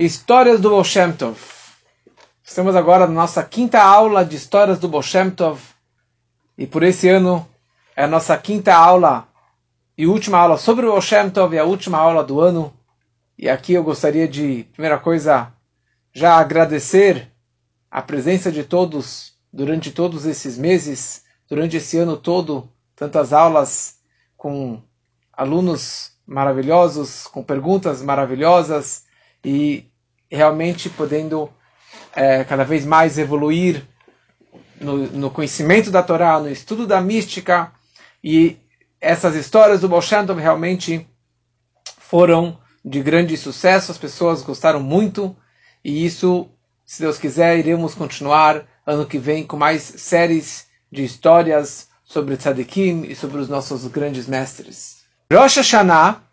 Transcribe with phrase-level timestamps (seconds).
[0.00, 1.36] Histórias do Baal Shem Tov.
[2.44, 5.60] Estamos agora na nossa quinta aula de Histórias do Baal Shem Tov.
[6.56, 7.44] E por esse ano
[7.96, 9.26] é a nossa quinta aula
[9.96, 12.72] e última aula sobre o Baal Shem Tov e a última aula do ano.
[13.36, 15.52] E aqui eu gostaria de, primeira coisa,
[16.12, 17.32] já agradecer
[17.90, 23.98] a presença de todos durante todos esses meses, durante esse ano todo, tantas aulas
[24.36, 24.80] com
[25.32, 29.07] alunos maravilhosos, com perguntas maravilhosas
[29.48, 29.90] e
[30.30, 31.50] realmente podendo
[32.14, 33.82] é, cada vez mais evoluir
[34.78, 37.72] no, no, conhecimento da Torá, no estudo da mística
[38.22, 38.58] e
[39.00, 40.02] essas histórias do Baal
[40.36, 41.08] realmente
[41.98, 45.34] foram de grande sucesso, as pessoas gostaram muito
[45.82, 46.50] e isso,
[46.84, 53.06] se Deus quiser, iremos continuar ano que vem com mais séries de histórias sobre Tzadikim
[53.08, 54.98] e sobre os nossos grandes mestres.
[55.32, 56.27] Rosh Hashanah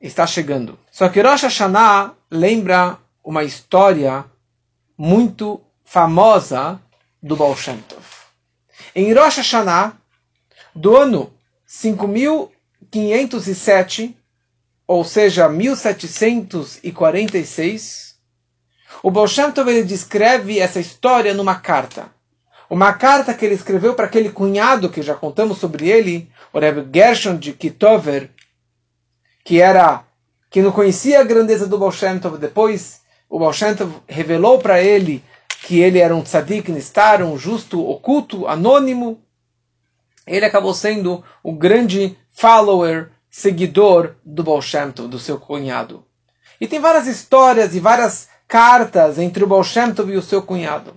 [0.00, 0.76] está chegando.
[0.90, 4.24] Só que Rosh Hashanah lembra uma história
[4.96, 6.80] muito famosa
[7.22, 8.02] do Baal Shem Tov.
[8.94, 9.94] Em Rosh Hashanah,
[10.74, 11.32] do ano
[11.66, 14.16] 5507,
[14.86, 18.16] ou seja, 1746,
[19.02, 22.10] o Baal Shem Tov ele descreve essa história numa carta.
[22.70, 26.86] Uma carta que ele escreveu para aquele cunhado que já contamos sobre ele, o Rebbe
[26.92, 28.30] Gershon de Kitover,
[29.48, 30.04] que era
[30.50, 32.36] que não conhecia a grandeza do Baal Shem Tov.
[32.36, 35.24] Depois, o Baal Shem Tov revelou para ele
[35.62, 39.18] que ele era um tzadik nistar, um justo oculto, anônimo.
[40.26, 46.04] Ele acabou sendo o grande follower, seguidor do Baal Shem Tov, do seu cunhado.
[46.60, 50.42] E tem várias histórias e várias cartas entre o Baal Shem Tov e o seu
[50.42, 50.92] cunhado.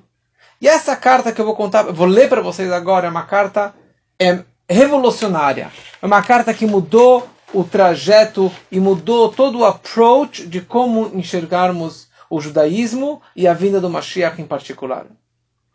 [0.59, 3.73] E essa carta que eu vou contar, vou ler para vocês agora, é uma carta
[4.19, 5.71] é, revolucionária.
[6.02, 12.08] É uma carta que mudou o trajeto e mudou todo o approach de como enxergarmos
[12.30, 15.08] o judaísmo e a vinda do Mashiach em particular.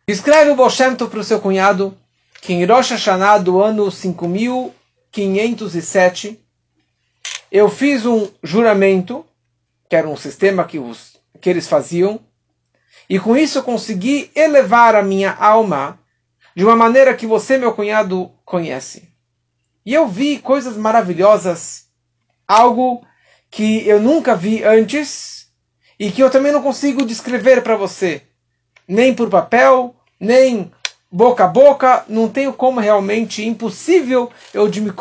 [0.08, 1.96] Escreve o Boshemto para o seu cunhado
[2.40, 6.40] que em Rosh Hashanah do ano 5507
[7.50, 9.26] eu fiz um juramento,
[9.88, 12.20] que era um sistema que, os, que eles faziam,
[13.08, 15.98] e com isso eu consegui elevar a minha alma
[16.54, 19.05] de uma maneira que você, meu cunhado, conhece.
[19.86, 21.84] E eu vi coisas maravilhosas,
[22.46, 23.06] algo
[23.48, 25.46] que eu nunca vi antes
[25.96, 28.22] e que eu também não consigo descrever para você,
[28.88, 30.72] nem por papel, nem
[31.08, 34.92] boca a boca, não tenho como realmente, impossível eu de me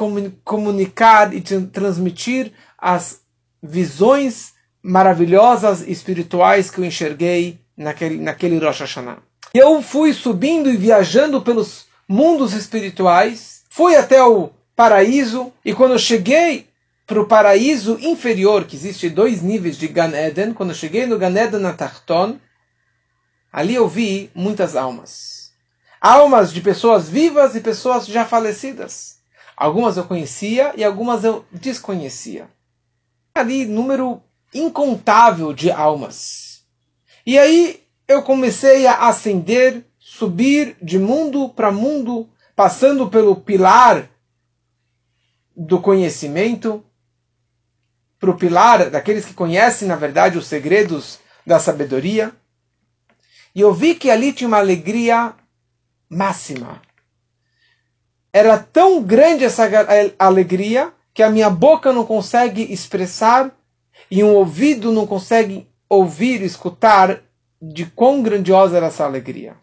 [0.44, 3.22] comunicar e transmitir as
[3.64, 4.54] visões
[4.84, 9.18] maravilhosas espirituais que eu enxerguei naquele, naquele Rosh Hashanah.
[9.52, 16.00] Eu fui subindo e viajando pelos mundos espirituais, fui até o paraíso, e quando eu
[16.00, 16.68] cheguei
[17.08, 21.18] para o paraíso inferior, que existe dois níveis de Gan Eden, quando eu cheguei no
[21.18, 22.38] Gan Eden Tarton,
[23.54, 25.52] ali eu vi muitas almas.
[26.02, 29.18] Almas de pessoas vivas e pessoas já falecidas.
[29.56, 32.50] Algumas eu conhecia e algumas eu desconhecia.
[33.34, 34.22] Ali, número
[34.54, 36.64] incontável de almas.
[37.26, 44.10] E aí eu comecei a ascender, subir de mundo para mundo, passando pelo pilar
[45.56, 46.84] do conhecimento,
[48.20, 52.34] para o pilar daqueles que conhecem, na verdade, os segredos da sabedoria.
[53.54, 55.34] E eu vi que ali tinha uma alegria
[56.10, 56.82] máxima.
[58.34, 59.64] Era tão grande essa
[60.20, 63.56] alegria que a minha boca não consegue expressar
[64.12, 67.22] e um ouvido não consegue ouvir, escutar
[67.62, 69.56] de quão grandiosa era essa alegria.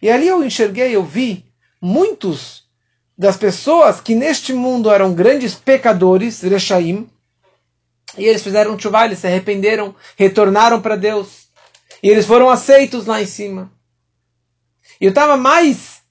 [0.00, 1.44] E ali eu enxerguei, eu vi
[1.80, 2.61] muitos
[3.16, 7.08] das pessoas que neste mundo eram grandes pecadores, Rechaim,
[8.16, 11.48] e eles fizeram chuva, eles se arrependeram, retornaram para Deus,
[12.02, 13.72] e eles foram aceitos lá em cima.
[15.00, 16.02] E eu estava mais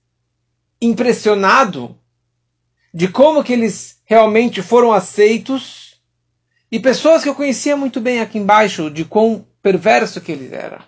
[0.81, 1.97] impressionado
[2.93, 6.01] de como que eles realmente foram aceitos,
[6.71, 10.81] e pessoas que eu conhecia muito bem aqui embaixo, de quão perverso que eles eram.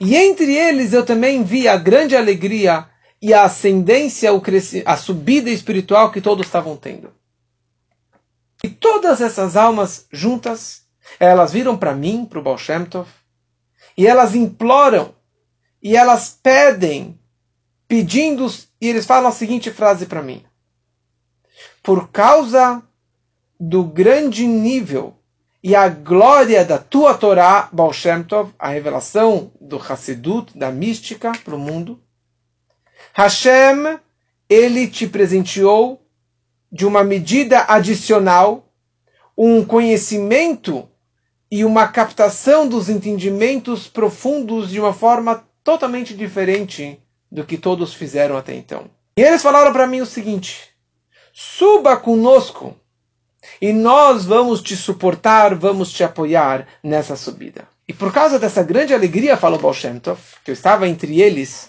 [0.00, 2.86] E entre eles eu também vi a grande alegria
[3.20, 4.30] e a ascendência,
[4.84, 7.12] a subida espiritual que todos estavam tendo.
[8.62, 10.82] E todas essas almas juntas,
[11.18, 13.08] elas viram para mim, para o Baal Shem Tov,
[13.96, 15.14] e elas imploram,
[15.82, 17.18] e elas pedem,
[17.86, 18.46] pedindo,
[18.80, 20.44] e eles falam a seguinte frase para mim:
[21.82, 22.82] Por causa
[23.58, 25.16] do grande nível
[25.62, 31.32] e a glória da tua Torá, Baal Shem Tov, a revelação do Hassidut, da mística
[31.44, 32.00] para o mundo,
[33.18, 33.98] Hashem,
[34.48, 36.00] ele te presenteou
[36.70, 38.72] de uma medida adicional,
[39.36, 40.88] um conhecimento
[41.50, 48.36] e uma captação dos entendimentos profundos de uma forma totalmente diferente do que todos fizeram
[48.36, 48.88] até então.
[49.16, 50.68] E eles falaram para mim o seguinte:
[51.32, 52.76] suba conosco
[53.60, 57.66] e nós vamos te suportar, vamos te apoiar nessa subida.
[57.88, 61.68] E por causa dessa grande alegria, falou Baal Shem Tov, que eu estava entre eles,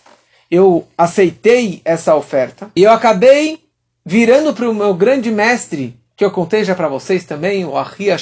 [0.50, 3.64] eu aceitei essa oferta e eu acabei
[4.06, 8.18] virando para o meu grande mestre, que eu contei já para vocês também, o Ahia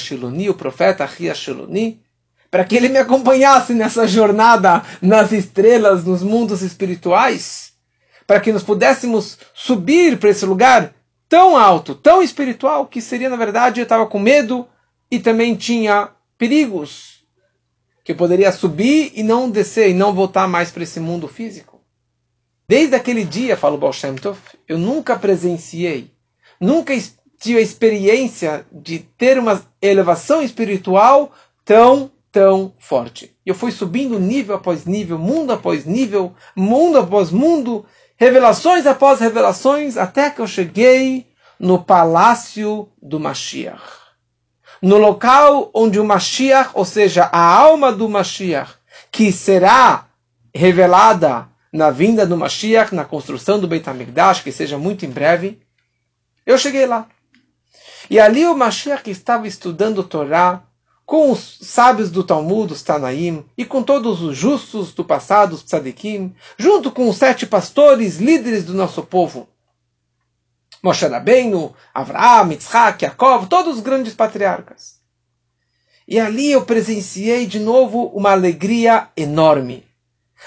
[0.50, 1.34] o profeta Ahia
[2.50, 7.72] para que ele me acompanhasse nessa jornada nas estrelas, nos mundos espirituais,
[8.26, 10.94] para que nós pudéssemos subir para esse lugar
[11.28, 14.66] tão alto, tão espiritual, que seria, na verdade, eu estava com medo
[15.10, 17.24] e também tinha perigos,
[18.04, 21.77] que eu poderia subir e não descer, e não voltar mais para esse mundo físico.
[22.68, 24.38] Desde aquele dia, fala o Baal Shem Tov,
[24.68, 26.12] eu nunca presenciei,
[26.60, 26.92] nunca
[27.40, 31.32] tive a experiência de ter uma elevação espiritual
[31.64, 33.34] tão, tão forte.
[33.46, 37.86] Eu fui subindo nível após nível, mundo após nível, mundo após mundo,
[38.18, 41.26] revelações após revelações, até que eu cheguei
[41.58, 43.80] no palácio do Mashiach.
[44.82, 48.74] No local onde o Mashiach, ou seja, a alma do Mashiach,
[49.10, 50.06] que será
[50.54, 55.60] revelada na vinda do Mashiach, na construção do Beit HaMikdash, que seja muito em breve,
[56.46, 57.06] eu cheguei lá.
[58.10, 60.62] E ali o Mashiach estava estudando Torá,
[61.04, 65.62] com os sábios do Talmud, os Tanaim, e com todos os justos do passado, os
[65.62, 69.48] tzadikim, junto com os sete pastores, líderes do nosso povo.
[70.82, 74.98] Moshe Rabbeinu, Avraham, Yitzhak, Yaakov, todos os grandes patriarcas.
[76.06, 79.87] E ali eu presenciei de novo uma alegria enorme.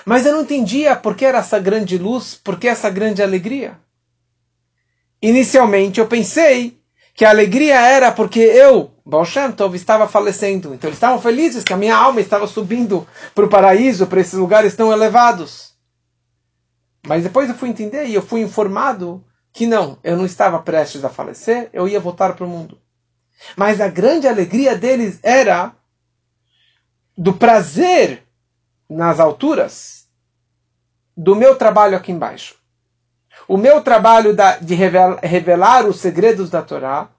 [0.05, 3.77] Mas eu não entendia por que era essa grande luz, por que essa grande alegria.
[5.21, 6.79] Inicialmente eu pensei
[7.13, 10.73] que a alegria era porque eu, Baal Shem Tov, estava falecendo.
[10.73, 14.33] Então eles estavam felizes que a minha alma estava subindo para o paraíso, para esses
[14.33, 15.73] lugares tão elevados.
[17.05, 19.23] Mas depois eu fui entender e eu fui informado
[19.53, 22.79] que não, eu não estava prestes a falecer, eu ia voltar para o mundo.
[23.55, 25.73] Mas a grande alegria deles era
[27.17, 28.23] do prazer
[28.93, 30.07] nas alturas
[31.15, 32.61] do meu trabalho aqui embaixo
[33.47, 37.09] o meu trabalho de revelar os segredos da Torá,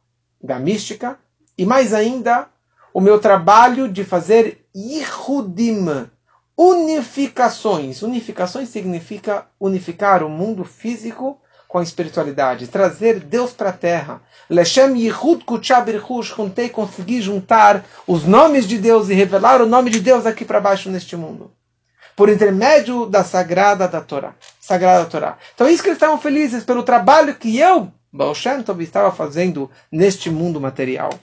[0.42, 1.18] da mística,
[1.56, 2.46] e mais ainda,
[2.94, 6.08] o meu trabalho de fazer Yihudim,
[6.56, 8.02] unificações.
[8.02, 14.22] Unificações significa unificar o mundo físico com a espiritualidade, trazer Deus para a terra.
[14.48, 20.00] Leshem Yihud Kuchabirhush, juntei, consegui juntar os nomes de Deus e revelar o nome de
[20.00, 21.50] Deus aqui para baixo neste mundo
[22.16, 24.34] por intermédio da sagrada da Torá.
[24.60, 25.38] Sagrada Torá.
[25.54, 29.70] Então isso que eles estavam felizes pelo trabalho que eu, Baal Shem Tov, estava fazendo
[29.90, 31.18] neste mundo material.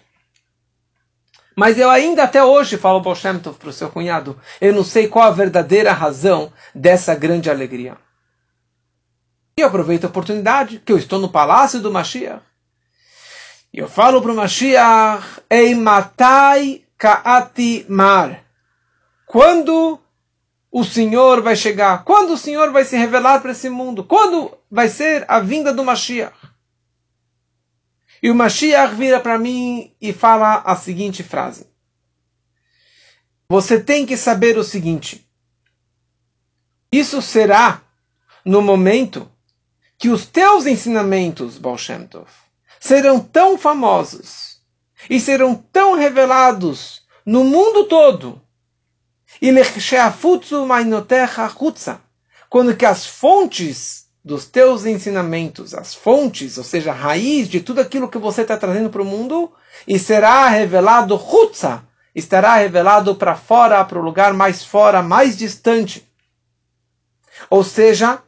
[1.55, 4.83] Mas eu ainda até hoje falo Baal Shem Tov para o seu cunhado, eu não
[4.83, 7.97] sei qual a verdadeira razão dessa grande alegria.
[9.57, 12.41] E aproveito a oportunidade que eu estou no palácio do Mashiach.
[13.73, 18.41] E eu falo para o Mashiach, Ei matai kaati mar.
[19.25, 19.99] Quando
[20.71, 22.03] o Senhor vai chegar?
[22.03, 24.03] Quando o Senhor vai se revelar para esse mundo?
[24.03, 26.35] Quando vai ser a vinda do Mashiach?
[28.21, 31.67] E o Mashiach vira para mim e fala a seguinte frase:
[33.49, 35.27] Você tem que saber o seguinte.
[36.91, 37.81] Isso será
[38.45, 39.31] no momento
[39.97, 42.29] que os teus ensinamentos, Baal Shem Tov,
[42.79, 44.61] serão tão famosos
[45.09, 48.41] e serão tão revelados no mundo todo
[52.49, 57.79] quando que as fontes dos teus ensinamentos, as fontes, ou seja, a raiz de tudo
[57.79, 59.51] aquilo que você está trazendo para o mundo,
[59.87, 66.07] e será revelado Hutza, estará revelado para fora, para o lugar mais fora, mais distante.
[67.49, 68.21] Ou seja,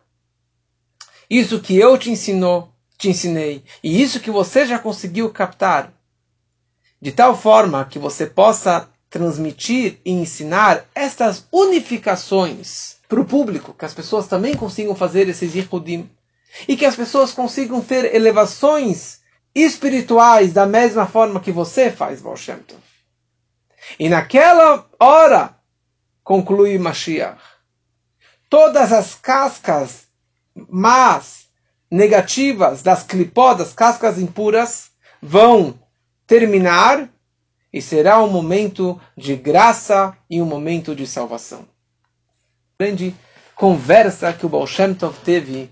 [1.29, 5.91] isso que eu te ensinou, te ensinei, e isso que você já conseguiu captar,
[7.01, 13.83] de tal forma que você possa transmitir e ensinar estas unificações para o público, que
[13.83, 16.09] as pessoas também consigam fazer esses Yehudim,
[16.65, 19.19] e que as pessoas consigam ter elevações
[19.53, 22.79] espirituais da mesma forma que você faz, Baal Shem Tov.
[23.99, 25.57] E naquela hora,
[26.23, 27.41] conclui Mashiach,
[28.49, 30.07] todas as cascas
[30.69, 31.47] más,
[31.89, 34.89] negativas das clipó, das cascas impuras,
[35.21, 35.77] vão
[36.25, 37.09] terminar
[37.73, 41.65] e será um momento de graça e um momento de salvação.
[42.79, 43.15] Grande
[43.55, 45.69] conversa que o Baal Shem Tov teve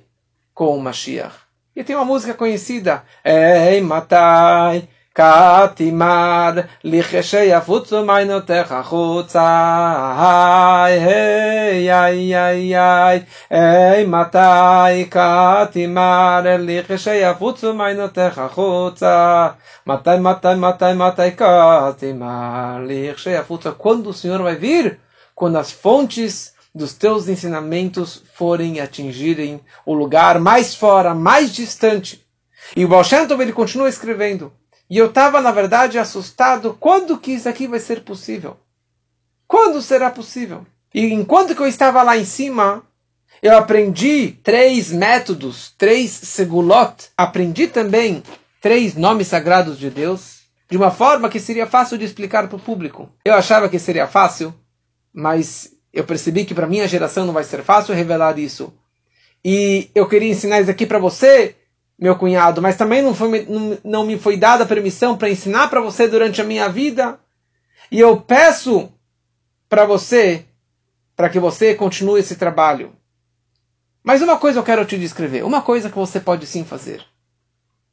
[0.53, 1.35] com o Mashiach.
[1.75, 4.87] E tem uma música conhecida, Ei Matai,
[5.19, 9.47] katimar licheshe yafutzu mainotecha chutza.
[10.87, 13.25] Hey ay ay ay.
[13.49, 19.55] Hey matai katimar licheshe yafutzu mainotecha chutza.
[19.85, 25.01] Matai matai matai matai katimar licheshe yafutzu quando o Senhor vai vir?
[25.35, 32.25] Quando as fontes dos teus ensinamentos forem atingirem o lugar mais fora, mais distante.
[32.73, 34.53] E o Baal Shem Tov, ele continua escrevendo.
[34.89, 36.75] E eu estava, na verdade, assustado.
[36.79, 38.57] Quando que isso aqui vai ser possível?
[39.47, 40.65] Quando será possível?
[40.93, 42.83] E enquanto que eu estava lá em cima,
[43.41, 47.09] eu aprendi três métodos, três segulot.
[47.15, 48.23] Aprendi também
[48.59, 52.61] três nomes sagrados de Deus, de uma forma que seria fácil de explicar para o
[52.61, 53.09] público.
[53.23, 54.53] Eu achava que seria fácil,
[55.13, 58.73] mas eu percebi que para minha geração não vai ser fácil revelar isso.
[59.43, 61.55] E eu queria ensinar isso aqui para você,
[61.99, 65.81] meu cunhado, mas também não, foi, não, não me foi dada permissão para ensinar para
[65.81, 67.19] você durante a minha vida.
[67.91, 68.91] E eu peço
[69.67, 70.45] para você,
[71.15, 72.95] para que você continue esse trabalho.
[74.03, 77.03] Mas uma coisa eu quero te descrever, uma coisa que você pode sim fazer.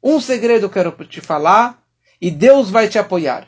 [0.01, 1.83] Um segredo eu quero te falar
[2.21, 3.47] e Deus vai te apoiar.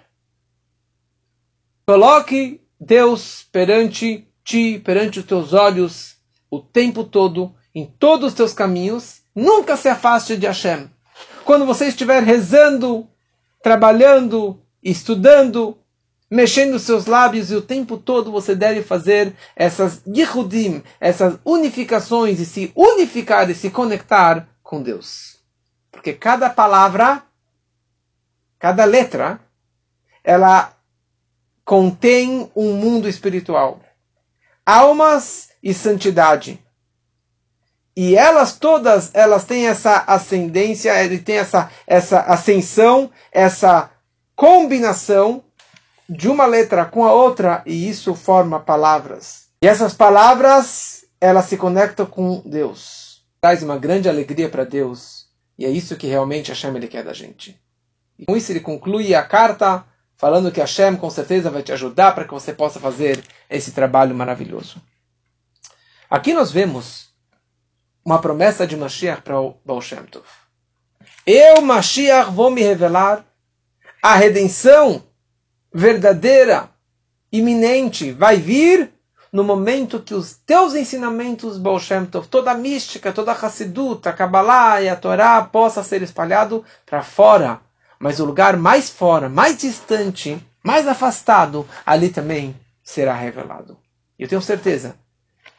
[1.86, 6.18] Coloque Deus perante ti perante os teus olhos
[6.50, 9.19] o tempo todo, em todos os teus caminhos.
[9.40, 10.90] Nunca se afaste de Hashem.
[11.46, 13.08] Quando você estiver rezando,
[13.64, 15.78] trabalhando, estudando,
[16.30, 22.46] mexendo seus lábios e o tempo todo você deve fazer essas yihudim, essas unificações e
[22.46, 25.38] se unificar e se conectar com Deus.
[25.90, 27.24] Porque cada palavra,
[28.60, 29.40] cada letra,
[30.22, 30.74] ela
[31.64, 33.80] contém um mundo espiritual
[34.66, 36.64] almas e santidade.
[38.02, 43.92] E elas todas, elas têm essa ascendência, ele tem essa, essa ascensão, essa
[44.38, 45.44] combinação
[46.08, 49.50] de uma letra com a outra, e isso forma palavras.
[49.62, 53.26] E essas palavras, elas se conectam com Deus.
[53.42, 55.26] Traz uma grande alegria para Deus.
[55.58, 57.62] E é isso que realmente Hashem ele quer da gente.
[58.18, 59.84] E com isso ele conclui a carta
[60.16, 64.16] falando que Hashem com certeza vai te ajudar para que você possa fazer esse trabalho
[64.16, 64.82] maravilhoso.
[66.10, 67.09] Aqui nós vemos
[68.04, 70.26] uma promessa de Mashiach para o Baal Shem Tov.
[71.26, 73.26] Eu, Mashiach, vou me revelar.
[74.02, 75.04] A redenção
[75.74, 76.70] verdadeira,
[77.32, 78.94] iminente, vai vir
[79.32, 84.08] no momento que os teus ensinamentos, Baal Shem Tov, toda a mística, toda a Hassidut,
[84.08, 87.62] a Kabbalah e a Torá possa ser espalhado para fora
[88.00, 93.78] mas o lugar mais fora, mais distante, mais afastado, ali também será revelado.
[94.18, 94.96] Eu tenho certeza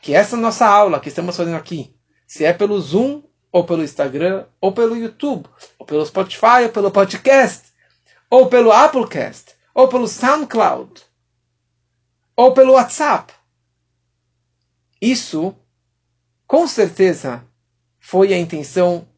[0.00, 1.94] que essa nossa aula que estamos fazendo aqui,
[2.30, 6.88] se é pelo Zoom, ou pelo Instagram, ou pelo YouTube, ou pelo Spotify, ou pelo
[6.88, 7.72] podcast,
[8.30, 11.02] ou pelo Applecast, ou pelo SoundCloud,
[12.36, 13.34] ou pelo WhatsApp,
[15.02, 15.56] isso,
[16.46, 17.44] com certeza,
[17.98, 19.08] foi a intenção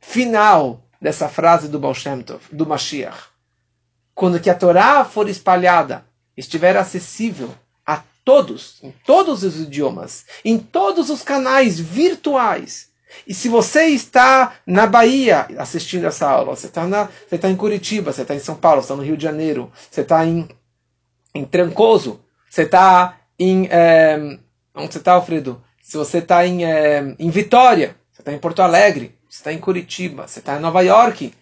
[0.00, 3.28] final dessa frase do Baal Shem Tov, do Mashiach.
[4.12, 6.04] Quando que a Torá for espalhada,
[6.36, 7.54] estiver acessível
[8.24, 12.90] todos, em todos os idiomas, em todos os canais virtuais.
[13.26, 18.22] E se você está na Bahia assistindo essa aula, você está, está em Curitiba, você
[18.22, 20.48] está em São Paulo, você está no Rio de Janeiro, você está em,
[21.34, 23.66] em Trancoso, você está em.
[23.70, 24.38] É,
[24.74, 25.62] onde você está, Alfredo?
[25.82, 29.58] Se você está em, é, em Vitória, você está em Porto Alegre, você está em
[29.58, 31.34] Curitiba, você está em Nova York,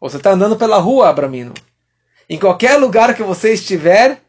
[0.00, 1.52] ou você está andando pela rua, Abramino.
[2.28, 4.22] Em qualquer lugar que você estiver,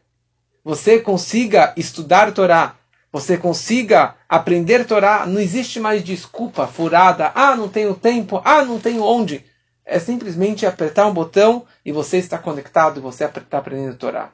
[0.64, 2.76] você consiga estudar Torá,
[3.12, 7.30] você consiga aprender Torá, não existe mais desculpa furada.
[7.32, 8.42] Ah, não tenho tempo.
[8.44, 9.44] Ah, não tenho onde.
[9.84, 14.32] É simplesmente apertar um botão e você está conectado, você está aprendendo Torá.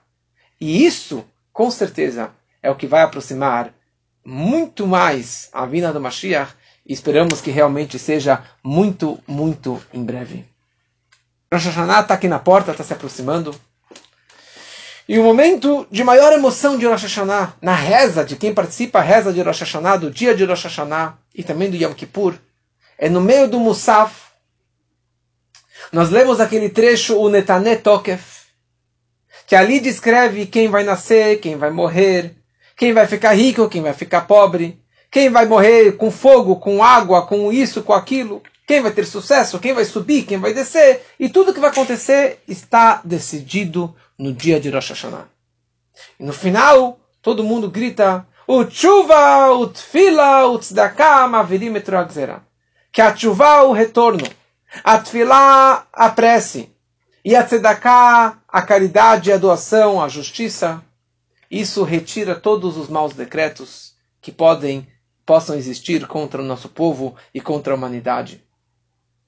[0.59, 1.23] E isso,
[1.53, 2.31] com certeza,
[2.63, 3.75] é o que vai aproximar
[4.25, 6.55] muito mais a vinda do Mashiach
[6.87, 10.47] e esperamos que realmente seja muito, muito em breve.
[11.53, 13.55] Rosh Hashanah está aqui na porta, está se aproximando.
[15.11, 19.03] E o momento de maior emoção de Rosh Hashanah, na reza de quem participa a
[19.03, 22.37] reza de Rosh Hashanah, do dia de Rosh Hashanah e também do Yom Kippur,
[22.97, 24.15] é no meio do Musaf.
[25.93, 28.23] Nós lemos aquele trecho, o Netané Tokef,
[29.49, 32.37] que ali descreve quem vai nascer, quem vai morrer,
[32.77, 37.27] quem vai ficar rico, quem vai ficar pobre, quem vai morrer com fogo, com água,
[37.27, 38.41] com isso, com aquilo?
[38.71, 39.59] Quem vai ter sucesso?
[39.59, 40.23] Quem vai subir?
[40.23, 41.05] Quem vai descer?
[41.19, 45.27] E tudo que vai acontecer está decidido no dia de Rosh Hashanah.
[46.21, 51.29] E no final, todo mundo grita: o chuva, o tfila, o tzedakah,
[52.93, 54.25] Que a chuva, o retorno.
[54.85, 56.73] A tfila, a prece.
[57.25, 60.81] e a tzedakah, a caridade, a doação, a justiça,
[61.51, 64.87] isso retira todos os maus decretos que podem
[65.27, 68.49] possam existir contra o nosso povo e contra a humanidade.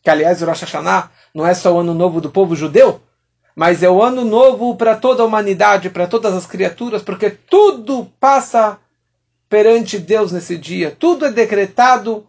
[0.03, 3.01] Que, aliás, o Rosh Hashanah não é só o ano novo do povo judeu,
[3.55, 8.11] mas é o ano novo para toda a humanidade, para todas as criaturas, porque tudo
[8.19, 8.79] passa
[9.49, 12.27] perante Deus nesse dia, tudo é decretado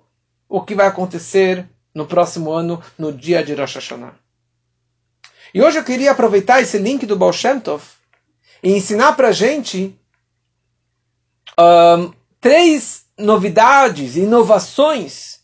[0.50, 1.66] o que vai acontecer
[1.96, 4.14] no próximo ano, no dia de Rosh Hashanah.
[5.54, 7.84] E hoje eu queria aproveitar esse link do Baal Shem Tov
[8.62, 9.98] e ensinar para gente
[11.60, 12.12] um,
[12.42, 15.43] três novidades, inovações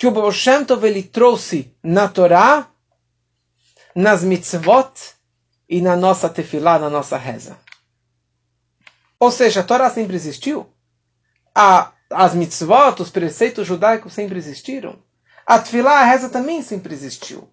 [0.00, 2.70] que o Baal Shem Tov ele trouxe na Torá,
[3.94, 4.94] nas mitzvot
[5.68, 7.58] e na nossa tefilá, na nossa reza.
[9.18, 10.66] Ou seja, a Torá sempre existiu.
[11.54, 14.98] A, as mitzvot, os preceitos judaicos sempre existiram.
[15.46, 17.52] A tefilá, a reza também sempre existiu.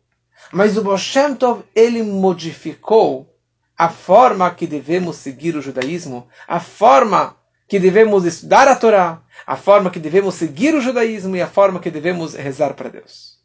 [0.49, 3.29] Mas o Baal Shem Tov, ele modificou
[3.77, 7.35] a forma que devemos seguir o judaísmo, a forma
[7.67, 11.79] que devemos estudar a Torá, a forma que devemos seguir o judaísmo e a forma
[11.79, 13.37] que devemos rezar para Deus.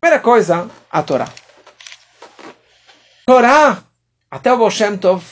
[0.00, 1.28] Primeira coisa, a Torá.
[3.26, 3.82] Torá,
[4.30, 5.24] até o Baal Tov,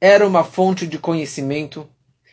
[0.00, 1.88] era uma fonte de conhecimento,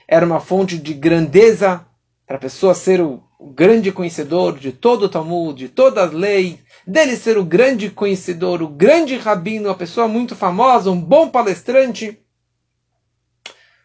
[0.07, 1.85] era uma fonte de grandeza
[2.25, 3.23] para a pessoa ser o
[3.53, 8.61] grande conhecedor de todo o Talmud, de todas as leis, dele ser o grande conhecedor,
[8.61, 12.19] o grande rabino, uma pessoa muito famosa, um bom palestrante.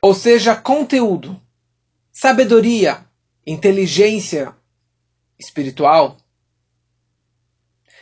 [0.04, 1.40] Ou seja, conteúdo,
[2.12, 3.06] sabedoria,
[3.46, 4.54] inteligência
[5.38, 6.18] espiritual.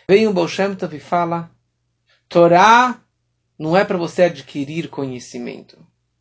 [0.09, 1.49] Vem o Baal Shem e fala:
[2.29, 3.01] Torá
[3.57, 5.79] não é para você adquirir conhecimento.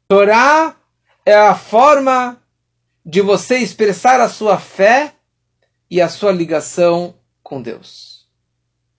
[0.07, 0.75] Torá
[1.25, 2.39] é a forma
[3.03, 5.15] de você expressar a sua fé
[5.89, 8.29] e a sua ligação com Deus.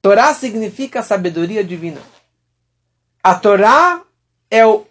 [0.03, 2.03] Torá significa sabedoria divina.
[3.23, 4.03] A Torá
[4.51, 4.85] é o,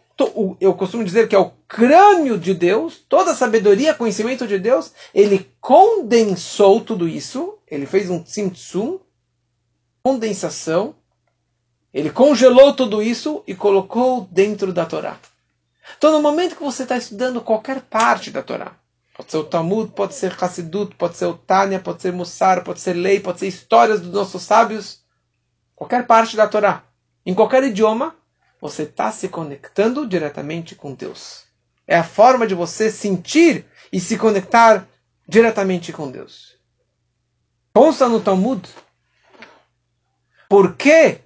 [0.60, 4.92] eu costumo dizer que é o crânio de Deus, toda a sabedoria, conhecimento de Deus,
[5.14, 9.00] ele condensou tudo isso, ele fez um tzimtzum,
[10.04, 10.96] condensação,
[11.94, 15.18] ele congelou tudo isso e colocou dentro da Torá.
[15.98, 18.76] Então, no momento que você está estudando qualquer parte da Torá,
[19.16, 22.80] pode ser o Talmud, pode ser Hassidut, pode ser o Tânia, pode ser Mussar, pode
[22.80, 25.02] ser lei, pode ser histórias dos nossos sábios,
[25.76, 26.84] qualquer parte da Torá,
[27.26, 28.16] em qualquer idioma,
[28.62, 31.46] você está se conectando diretamente com Deus.
[31.88, 34.88] É a forma de você sentir e se conectar
[35.28, 36.56] diretamente com Deus.
[37.74, 38.70] Consta no Talmud
[40.48, 41.20] por que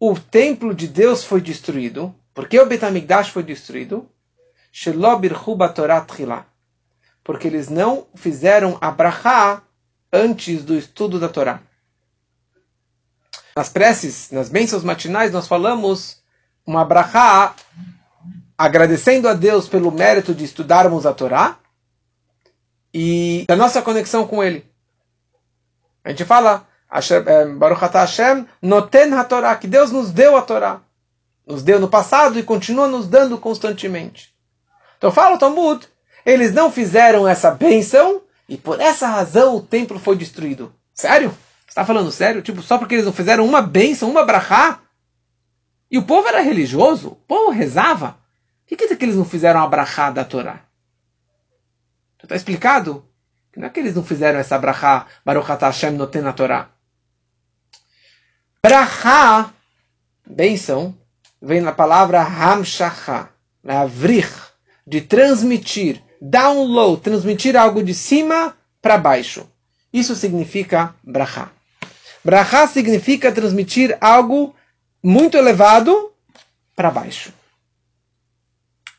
[0.00, 4.08] o templo de Deus foi destruído, por que o Betamigdash foi destruído,
[7.22, 9.62] porque eles não fizeram a brachá
[10.12, 11.60] antes do estudo da Torá.
[13.54, 16.21] Nas preces, nas bênçãos matinais, nós falamos
[16.66, 17.54] uma brachá
[18.56, 21.56] agradecendo a Deus pelo mérito de estudarmos a Torá
[22.94, 24.64] e da nossa conexão com Ele.
[26.04, 30.42] A gente fala, eh, Baruch Atah Hashem, noten ha Torá, que Deus nos deu a
[30.42, 30.80] Torá.
[31.46, 34.32] Nos deu no passado e continua nos dando constantemente.
[34.98, 35.88] Então fala o Talmud,
[36.24, 40.72] eles não fizeram essa bênção e por essa razão o templo foi destruído.
[40.94, 41.34] Sério?
[41.72, 42.42] está falando sério?
[42.42, 44.80] Tipo, só porque eles não fizeram uma bênção, uma brachá?
[45.92, 47.08] E o povo era religioso?
[47.08, 48.18] O povo rezava?
[48.62, 50.64] O que que eles não fizeram a brachá da Torá?
[52.22, 53.06] Está explicado?
[53.52, 56.70] Que não é que eles não fizeram essa brachá, Baruch Hashem noten na Torá.
[58.62, 59.52] Brachá,
[60.26, 60.96] bênção,
[61.42, 63.28] vem na palavra hamshacha,
[63.62, 64.32] avrich,
[64.86, 69.46] de transmitir, download, transmitir algo de cima para baixo.
[69.92, 71.50] Isso significa brachá.
[72.24, 74.54] Brachá significa transmitir algo
[75.02, 76.12] muito elevado
[76.76, 77.32] para baixo.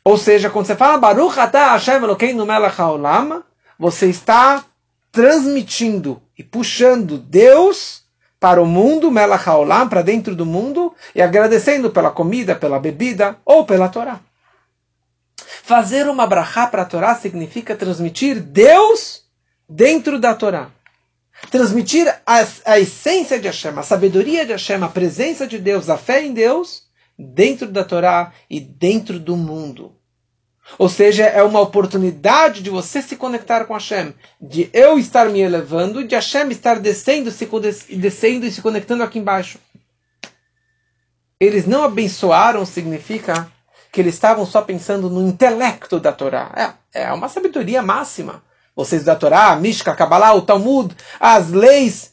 [0.04, 3.42] Ou seja, quando você fala Baruch atah Hashem Elokeinu haolam,
[3.78, 4.64] você está
[5.10, 8.02] transmitindo e puxando Deus
[8.38, 13.38] para o mundo, melech haolam, para dentro do mundo, e agradecendo pela comida, pela bebida
[13.44, 14.20] ou pela Torá.
[15.62, 19.22] Fazer uma brachá para a Torá significa transmitir Deus
[19.66, 20.70] dentro da Torá
[21.50, 25.96] transmitir a, a essência de Hashem, a sabedoria de Hashem, a presença de Deus, a
[25.96, 26.84] fé em Deus,
[27.18, 29.94] dentro da Torá e dentro do mundo.
[30.78, 35.40] Ou seja, é uma oportunidade de você se conectar com Hashem, de eu estar me
[35.40, 37.46] elevando, de Hashem estar descendo, se,
[37.96, 39.58] descendo e se conectando aqui embaixo.
[41.38, 43.50] Eles não abençoaram significa
[43.92, 46.76] que eles estavam só pensando no intelecto da Torá.
[46.94, 48.42] É, é uma sabedoria máxima
[48.74, 52.12] vocês da Torá, a Mishka, a Kabbalah, o Talmud, as leis,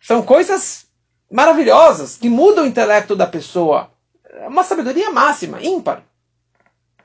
[0.00, 0.86] são coisas
[1.30, 3.90] maravilhosas que mudam o intelecto da pessoa.
[4.24, 6.02] É uma sabedoria máxima, ímpar.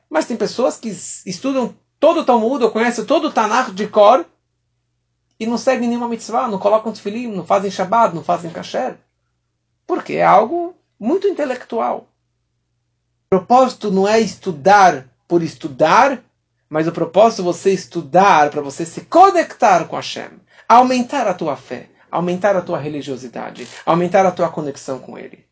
[0.10, 4.26] Mas tem pessoas que estudam todo o Talmud, ou conhecem todo o Tanakh de cor,
[5.40, 8.98] e não seguem nenhuma mitzvah, não colocam tefilim, não fazem Shabbat, não fazem kasher.
[9.86, 12.08] Porque é algo muito intelectual.
[13.26, 16.24] O propósito não é estudar por estudar,
[16.70, 20.30] mas o propósito é você estudar para você se conectar com Hashem,
[20.68, 25.46] aumentar a tua fé, aumentar a tua religiosidade, aumentar a tua conexão com Ele.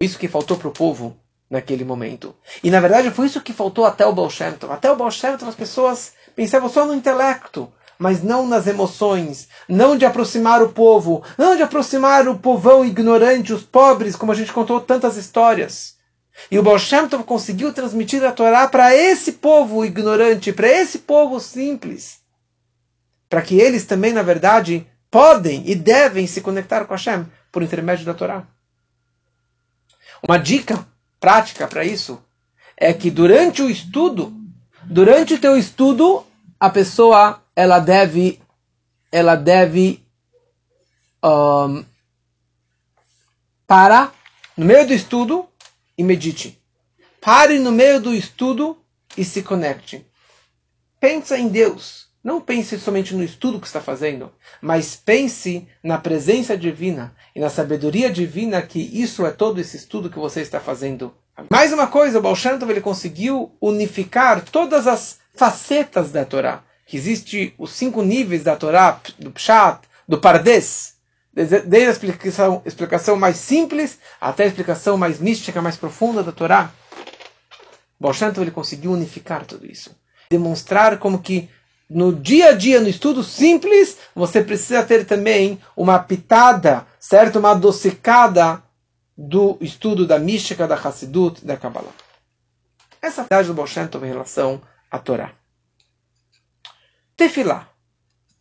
[0.00, 1.16] Isso que faltou para o povo
[1.50, 2.34] naquele momento.
[2.62, 4.72] E na verdade foi isso que faltou até o Baal Shem Tov.
[4.72, 9.48] Até o Baal Shem Tov as pessoas pensavam só no intelecto, mas não nas emoções,
[9.68, 14.34] não de aproximar o povo, não de aproximar o povão ignorante, os pobres, como a
[14.34, 15.94] gente contou tantas histórias.
[16.50, 20.98] E o Baal Shem Tov conseguiu transmitir a Torá para esse povo ignorante, para esse
[20.98, 22.20] povo simples,
[23.28, 28.04] para que eles também, na verdade, podem e devem se conectar com Hashem por intermédio
[28.04, 28.46] da Torá.
[30.26, 30.86] Uma dica
[31.20, 32.22] prática para isso
[32.76, 34.34] é que durante o estudo,
[34.82, 36.26] durante o teu estudo,
[36.58, 38.40] a pessoa ela deve
[39.12, 40.04] ela deve
[41.22, 41.84] um,
[43.66, 44.12] parar
[44.56, 45.48] no meio do estudo
[45.96, 46.60] e medite.
[47.20, 48.78] Pare no meio do estudo
[49.16, 50.06] e se conecte.
[51.00, 52.04] Pensa em Deus.
[52.22, 57.50] Não pense somente no estudo que está fazendo, mas pense na presença divina e na
[57.50, 61.14] sabedoria divina que isso é todo esse estudo que você está fazendo.
[61.50, 66.62] Mais uma coisa, o Baal Tov, ele conseguiu unificar todas as facetas da Torá.
[66.86, 70.93] Que existe os cinco níveis da Torá, do Pshat, do Pardes,
[71.34, 76.70] desde a explicação, explicação mais simples até a explicação mais mística, mais profunda da Torá.
[77.98, 79.96] O Baal Shem Tov, ele conseguiu unificar tudo isso.
[80.30, 81.50] Demonstrar como que
[81.90, 87.38] no dia a dia, no estudo simples, você precisa ter também uma pitada, certo?
[87.38, 88.62] Uma adocicada
[89.16, 91.92] do estudo da mística, da Hassidut, da Kabbalah.
[93.02, 95.32] Essa é a verdade do Tov em relação à Torá.
[97.16, 97.68] Tefilá.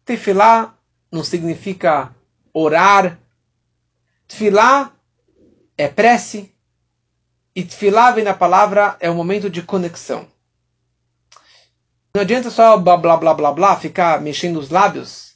[0.05, 0.75] Tefilá
[1.11, 2.13] não significa
[2.53, 3.19] orar.
[4.27, 4.91] Tefilá
[5.77, 6.53] é prece.
[7.55, 10.27] E tefilá vem na palavra, é um momento de conexão.
[12.15, 15.33] Não adianta só blá blá blá blá blá, ficar mexendo os lábios.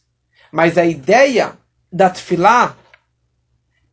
[0.51, 1.57] Mas a ideia
[1.91, 2.75] da tefilá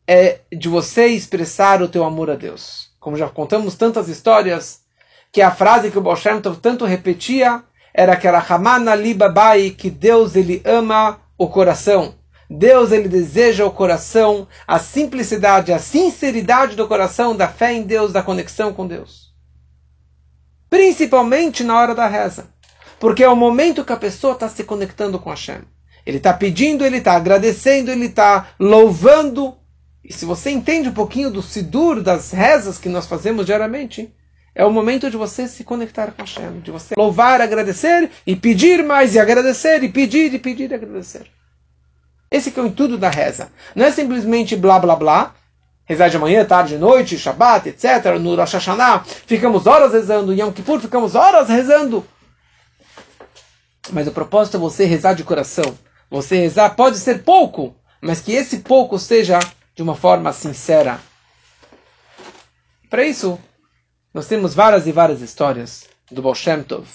[0.07, 2.91] é de você expressar o teu amor a Deus.
[2.99, 4.81] Como já contamos tantas histórias,
[5.31, 10.35] que a frase que o Baal Shem tanto repetia era aquela Hamana Libabai, que Deus
[10.35, 12.15] ele ama o coração.
[12.49, 18.13] Deus ele deseja o coração, a simplicidade, a sinceridade do coração, da fé em Deus,
[18.13, 19.33] da conexão com Deus.
[20.69, 22.53] Principalmente na hora da reza.
[22.99, 25.61] Porque é o momento que a pessoa está se conectando com Hashem.
[26.05, 29.55] Ele está pedindo, ele está agradecendo, ele está louvando.
[30.03, 34.13] E se você entende um pouquinho do Sidur, das rezas que nós fazemos diariamente,
[34.53, 38.83] é o momento de você se conectar com Hashem, de você louvar, agradecer e pedir
[38.83, 41.25] mais, e agradecer, e pedir, e pedir, e agradecer.
[42.35, 43.49] Esse que é o intuito da reza.
[43.73, 45.33] Não é simplesmente blá blá blá,
[45.85, 48.19] rezar de manhã, tarde, noite, Shabbat, etc.
[48.19, 52.05] No Rosh Hashanah, ficamos horas rezando, em Yom Kippur ficamos horas rezando.
[53.91, 55.77] Mas o propósito é você rezar de coração.
[56.09, 59.39] Você rezar pode ser pouco, mas que esse pouco seja
[59.73, 60.99] de uma forma sincera.
[62.89, 63.39] Para isso,
[64.13, 66.85] nós temos várias e várias histórias do Baal Shem Tov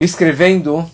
[0.00, 0.88] escrevendo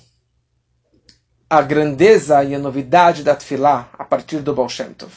[1.50, 5.12] a grandeza e a novidade da Tfilá a partir do Baal Shem Tov.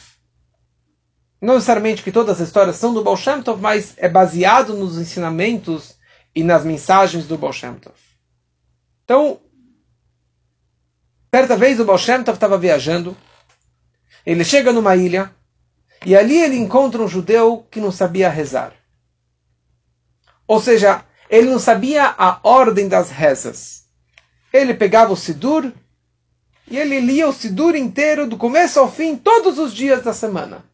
[1.40, 4.98] Não necessariamente que todas as histórias são do Baal Shem Tov, mas é baseado nos
[4.98, 5.96] ensinamentos
[6.34, 7.94] e nas mensagens do Baal Shem Tov.
[9.04, 9.38] Então,
[11.32, 13.16] certa vez o Baal Shem Tov estava viajando,
[14.26, 15.32] ele chega numa ilha,
[16.04, 18.72] e ali ele encontra um judeu que não sabia rezar.
[20.48, 23.84] Ou seja, ele não sabia a ordem das rezas.
[24.52, 25.72] Ele pegava o Sidur
[26.68, 30.64] e ele lia o Sidur inteiro, do começo ao fim, todos os dias da semana.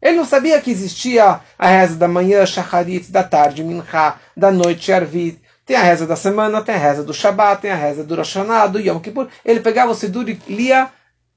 [0.00, 4.92] Ele não sabia que existia a reza da manhã, Shacharit, da tarde, Mincha, da noite,
[4.92, 8.16] Arvit, tem a reza da semana, tem a reza do Shabat, tem a reza do
[8.16, 9.28] Rosh Hashanah, do Yom Kippur.
[9.44, 10.90] Ele pegava o Sidur e lia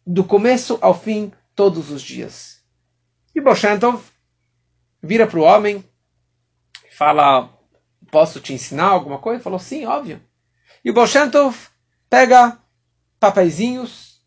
[0.08, 2.60] do começo ao fim, todos os dias.
[3.36, 4.02] E Boshentov
[5.04, 5.84] vira para o homem
[6.90, 7.50] e fala:
[8.10, 9.38] Posso te ensinar alguma coisa?
[9.38, 10.20] Ele falou: Sim, óbvio.
[10.84, 11.56] E Boshentov
[12.10, 12.58] pega
[13.24, 14.20] papeizinhos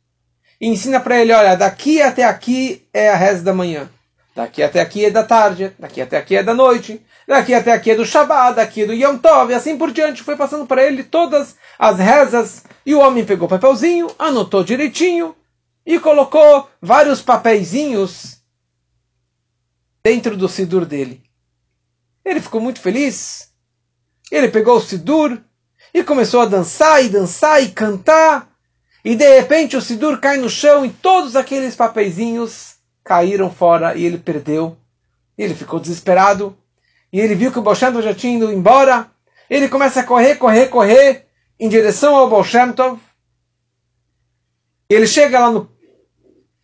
[0.59, 3.91] e ensina para ele: Olha, daqui até aqui é a reza da manhã.
[4.35, 7.91] Daqui até aqui é da tarde, daqui até aqui é da noite, daqui até aqui
[7.91, 10.23] é do Shabbat, daqui é do Yom Tov, e assim por diante.
[10.23, 12.65] Foi passando para ele todas as rezas.
[12.87, 15.35] E o homem pegou o papelzinho, anotou direitinho
[15.85, 18.39] e colocou vários papeizinhos
[20.03, 21.23] dentro do Sidur dele.
[22.25, 23.51] Ele ficou muito feliz.
[24.31, 25.39] Ele pegou o Sidur
[25.93, 28.56] e começou a dançar e dançar e cantar.
[29.07, 34.05] E de repente o Sidur cai no chão e todos aqueles papeizinhos caíram fora e
[34.05, 34.77] ele perdeu.
[35.39, 36.59] E ele ficou desesperado.
[37.13, 39.09] E ele viu que o Baal já tinha ido embora.
[39.49, 41.25] Ele começa a correr, correr, correr
[41.57, 42.45] em direção ao Baal
[44.91, 45.71] Ele chega lá no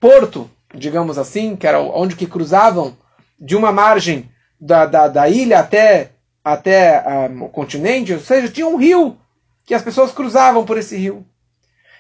[0.00, 2.96] porto, digamos assim, que era onde que cruzavam
[3.38, 4.28] de uma margem
[4.61, 6.11] da, da, da ilha até,
[6.42, 9.16] até um, o continente, ou seja, tinha um rio
[9.64, 11.24] que as pessoas cruzavam por esse rio.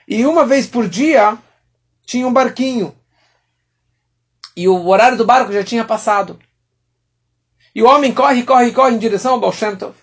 [0.06, 1.38] E uma vez por dia
[2.04, 2.94] tinha um barquinho.
[4.56, 6.38] E o horário do barco já tinha passado.
[7.74, 9.94] E o homem corre, corre, corre em direção ao Baal Shem Tov.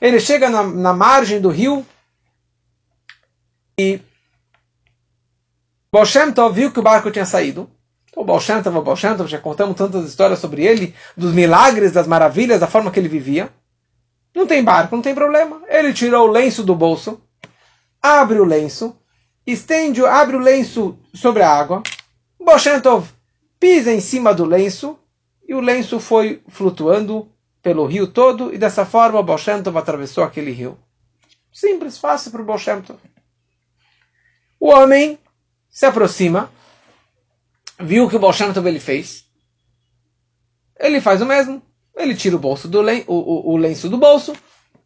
[0.00, 1.84] Ele chega na, na margem do rio
[3.78, 4.00] e
[5.92, 7.68] Baal Shem Tov viu que o barco tinha saído.
[8.14, 11.32] O Baal Shem Tov, o Baal Shem Tov, já contamos tantas histórias sobre ele, dos
[11.32, 13.50] milagres, das maravilhas, da forma que ele vivia.
[14.34, 15.62] Não tem barco, não tem problema.
[15.68, 17.20] Ele tirou o lenço do bolso,
[18.00, 18.96] abre o lenço,
[19.46, 21.82] estende, abre o lenço sobre a água.
[22.38, 23.08] O Baal Shem Tov
[23.58, 24.98] pisa em cima do lenço
[25.46, 27.28] e o lenço foi flutuando
[27.62, 30.78] pelo rio todo e dessa forma o Baal Shem Tov atravessou aquele rio.
[31.52, 32.98] Simples, fácil para o Baal Shem Tov.
[34.58, 35.18] O homem
[35.68, 36.50] se aproxima,
[37.78, 39.24] viu o que o Baal Shem Tov ele fez.
[40.78, 41.62] Ele faz o mesmo.
[41.96, 44.34] Ele tira o, bolso do len o, o, o lenço do bolso,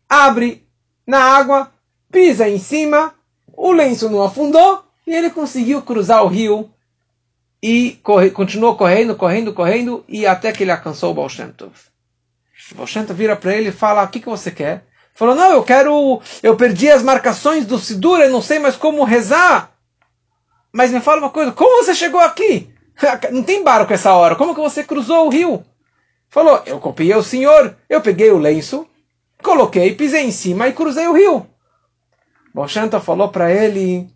[0.09, 0.69] abre
[1.07, 1.73] na água,
[2.13, 3.15] pisa em cima,
[3.59, 6.71] o lenço não afundou e ele conseguiu cruzar o rio
[7.61, 11.73] e corre, continuou correndo, correndo, correndo, e até que ele alcançou o Baal Shem Tov.
[12.71, 14.85] O Baal Shem Tov vira para ele e fala, o que, que você quer?
[15.13, 19.03] Falou, não, eu quero, eu perdi as marcações do Sidur, eu não sei mais como
[19.03, 19.73] rezar.
[20.73, 22.73] Mas me fala uma coisa, como você chegou aqui?
[23.33, 25.65] Não tem barco essa hora, como que você cruzou o rio?
[26.29, 28.87] Falou, eu copiei o senhor, eu peguei o lenço,
[29.43, 31.47] coloquei, pisei em cima e cruzei o rio.
[32.67, 34.09] Tov falou para ele,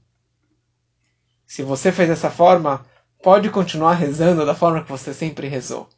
[1.47, 2.85] se você fez dessa forma,
[3.23, 5.89] pode continuar rezando da forma que você sempre rezou.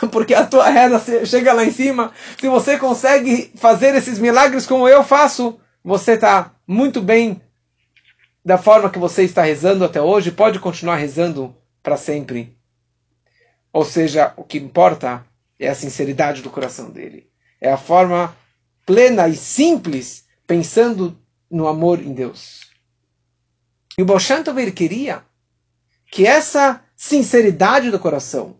[0.10, 2.12] Porque a tua reza chega lá em cima.
[2.38, 7.40] Se você consegue fazer esses milagres como eu faço, você está muito bem
[8.44, 10.30] da forma que você está rezando até hoje.
[10.30, 12.56] Pode continuar rezando para sempre.
[13.72, 15.24] Ou seja, o que importa
[15.58, 17.28] é a sinceridade do coração dele.
[17.60, 18.36] É a forma
[18.84, 21.18] plena e simples pensando
[21.54, 22.68] no amor em Deus.
[23.96, 24.18] E o Baal
[24.74, 25.24] queria
[26.10, 28.56] que essa sinceridade do coração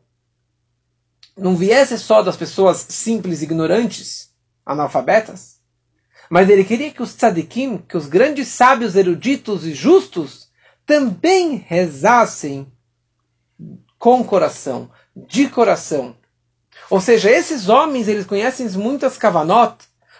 [1.36, 4.32] não viesse só das pessoas simples ignorantes,
[4.64, 5.58] analfabetas,
[6.30, 10.48] mas ele queria que os tzadikim, que os grandes sábios eruditos e justos,
[10.86, 12.72] também rezassem
[13.98, 16.16] com coração, de coração.
[16.88, 19.78] Ou seja, esses homens, eles conhecem muitas kavanot,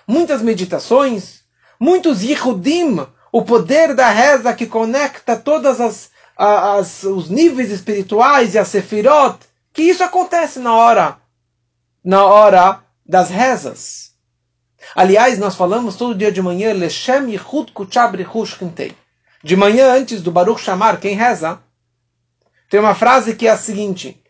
[0.08, 1.43] muitas meditações,
[1.84, 5.96] muitos yihudim, o poder da reza que conecta todas as
[6.36, 9.38] as, os níveis espirituais e a sefirot,
[9.72, 11.18] que isso acontece na hora,
[12.04, 14.12] na hora das rezas.
[14.94, 18.26] Aliás, nós falamos todo dia de manhã, Leshem Yichud Kuchabri
[19.42, 21.60] De manhã, antes do Baruch chamar quem reza,
[22.68, 24.22] tem uma frase que é a seguinte: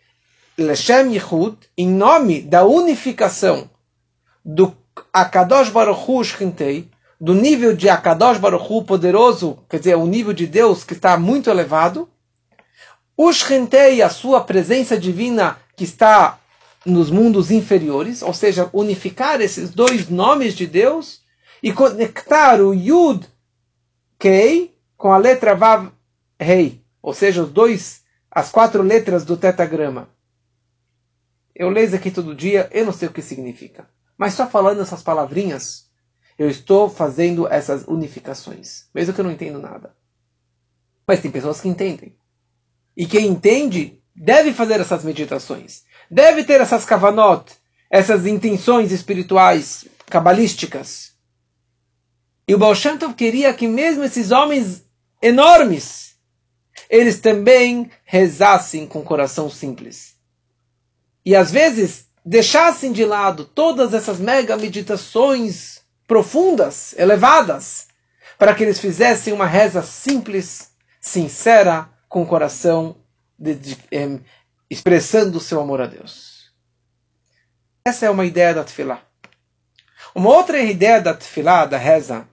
[0.57, 3.69] Leshem Yichud, em nome da unificação
[4.45, 4.77] do
[5.12, 6.23] Akadosh Baruch Hu
[7.20, 11.16] do nível de Akadosh Baruch Hu poderoso, quer dizer, o nível de Deus que está
[11.16, 12.09] muito elevado,
[13.16, 16.38] o Shentei, a sua presença divina que está
[16.85, 21.22] nos mundos inferiores, ou seja, unificar esses dois nomes de Deus
[21.62, 23.27] e conectar o Yud
[24.18, 25.90] Kei com a letra Vav
[26.38, 30.09] Rei, ou seja, os dois, as quatro letras do tetagrama.
[31.55, 33.88] Eu leio aqui todo dia, eu não sei o que significa.
[34.18, 35.84] Mas só falando essas palavrinhas,
[36.38, 39.94] eu estou fazendo essas unificações, mesmo que eu não entendo nada.
[41.07, 42.16] Mas tem pessoas que entendem.
[42.97, 47.53] E quem entende deve fazer essas meditações, deve ter essas kavanot,
[47.90, 51.12] essas intenções espirituais, cabalísticas.
[52.47, 54.85] E o Baal Shem Tov queria que mesmo esses homens
[55.23, 56.16] enormes,
[56.90, 60.14] eles também rezassem com coração simples.
[61.25, 65.74] E às vezes deixassem de lado todas essas mega meditações
[66.07, 67.88] profundas, elevadas,
[68.38, 72.97] para que eles fizessem uma reza simples, sincera, com o coração
[73.38, 73.79] de, de,
[74.71, 76.53] expressando o seu amor a Deus.
[77.85, 79.03] Essa é uma ideia da Tefillah.
[80.14, 82.27] Uma outra ideia da Tefillah, da reza,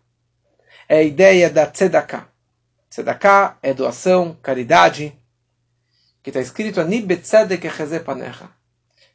[0.87, 2.27] é a ideia da Tzedakah.
[2.89, 5.17] Tzedakah é doação, caridade,
[6.21, 7.67] que está escrito Ani betzedek
[8.05, 8.49] panecha.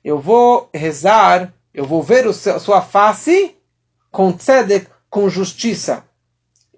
[0.02, 3.55] eu vou rezar, eu vou ver a sua face
[4.16, 6.02] com tzedek, com justiça.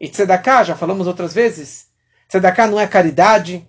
[0.01, 1.87] E tzedakah, já falamos outras vezes,
[2.29, 3.65] tzedakah não é caridade,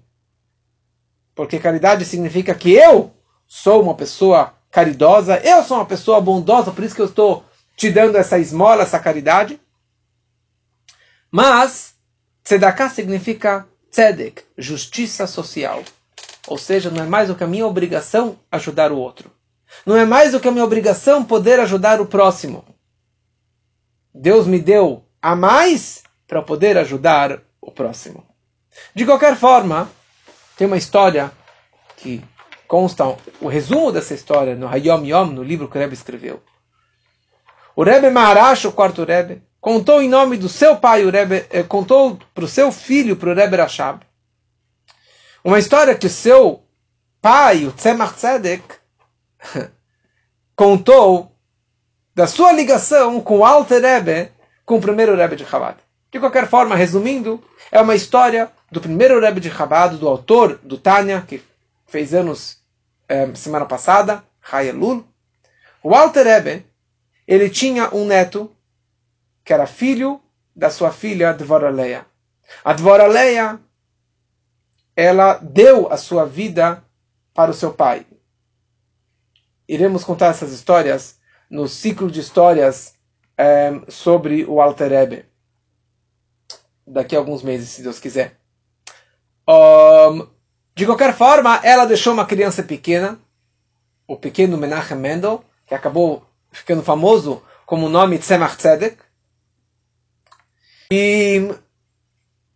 [1.36, 3.13] porque caridade significa que eu
[3.45, 7.45] sou uma pessoa caridosa, eu sou uma pessoa bondosa, por isso que eu estou
[7.77, 9.62] te dando essa esmola, essa caridade.
[11.29, 11.93] Mas,
[12.43, 15.84] tzedakah significa tzedek, justiça social.
[16.47, 19.29] Ou seja, não é mais do que a minha obrigação ajudar o outro.
[19.86, 22.65] Não é mais do que a minha obrigação poder ajudar o próximo.
[24.21, 28.25] Deus me deu a mais para poder ajudar o próximo.
[28.93, 29.89] De qualquer forma,
[30.58, 31.32] tem uma história
[31.95, 32.21] que
[32.67, 36.43] consta o resumo dessa história no Hayom Yom, no livro que o Rebbe escreveu.
[37.73, 41.63] O Rebbe Maharash, o quarto Rebbe, contou em nome do seu pai, o Rebbe, eh,
[41.63, 44.05] contou para o seu filho, para o Rebbe Rashab,
[45.45, 46.62] uma história que seu
[47.21, 48.65] pai, o Tzemach Tzedek,
[50.58, 51.38] contou
[52.19, 54.29] da sua ligação com o Alter Rebbe,
[54.65, 55.77] com o primeiro Rebbe de Chabad.
[56.12, 60.77] De qualquer forma, resumindo, é uma história do primeiro Rebbe de Chabad, do autor do
[60.77, 61.41] Tânia, que
[61.88, 62.58] fez anos
[63.08, 65.08] eh, semana passada, Hayelul.
[65.82, 66.65] O Alter Rebbe,
[67.25, 68.53] ele tinha um neto
[69.45, 70.19] que era filho
[70.53, 72.05] da sua filha Dvoraleia.
[72.65, 73.62] A Dvoraleia,
[74.93, 76.84] ela deu a sua vida
[77.34, 78.05] para o seu pai.
[79.65, 81.17] Iremos contar essas histórias
[81.50, 82.94] no ciclo de histórias
[83.38, 85.26] é, sobre o Alter Rebbe.
[86.86, 88.38] Daqui a alguns meses, se Deus quiser.
[89.48, 90.28] Um,
[90.76, 93.20] de qualquer forma, ela deixou uma criança pequena,
[94.08, 98.98] o pequeno Menachem Mendel, que acabou ficando famoso como o nome Tzemach Tzedek.
[100.92, 101.54] E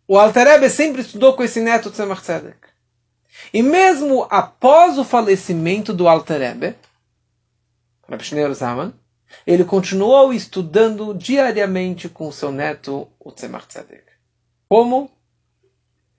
[0.06, 2.58] o Alter Rebbe sempre estudou com esse neto Tzemach Tzedek.
[3.52, 6.76] E mesmo após o falecimento do Alter Rebbe,
[8.08, 8.92] Rabbi Shneur Zaman,
[9.46, 14.04] ele continuou estudando diariamente com seu neto, o Tzemach Tzedek.
[14.68, 15.10] Como?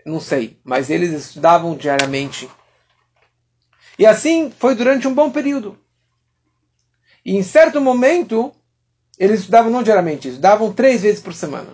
[0.05, 2.49] Não sei, mas eles estudavam diariamente.
[3.97, 5.79] E assim foi durante um bom período.
[7.23, 8.53] E em certo momento,
[9.17, 11.73] eles estudavam não diariamente, estudavam três vezes por semana.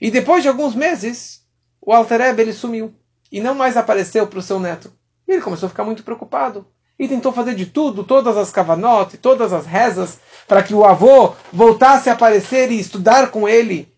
[0.00, 1.44] E depois de alguns meses,
[1.80, 2.94] o Alter Rebbe, ele sumiu
[3.30, 4.92] e não mais apareceu para o seu neto.
[5.26, 6.66] E ele começou a ficar muito preocupado
[6.98, 11.34] e tentou fazer de tudo, todas as kavanot, todas as rezas, para que o avô
[11.52, 13.92] voltasse a aparecer e estudar com ele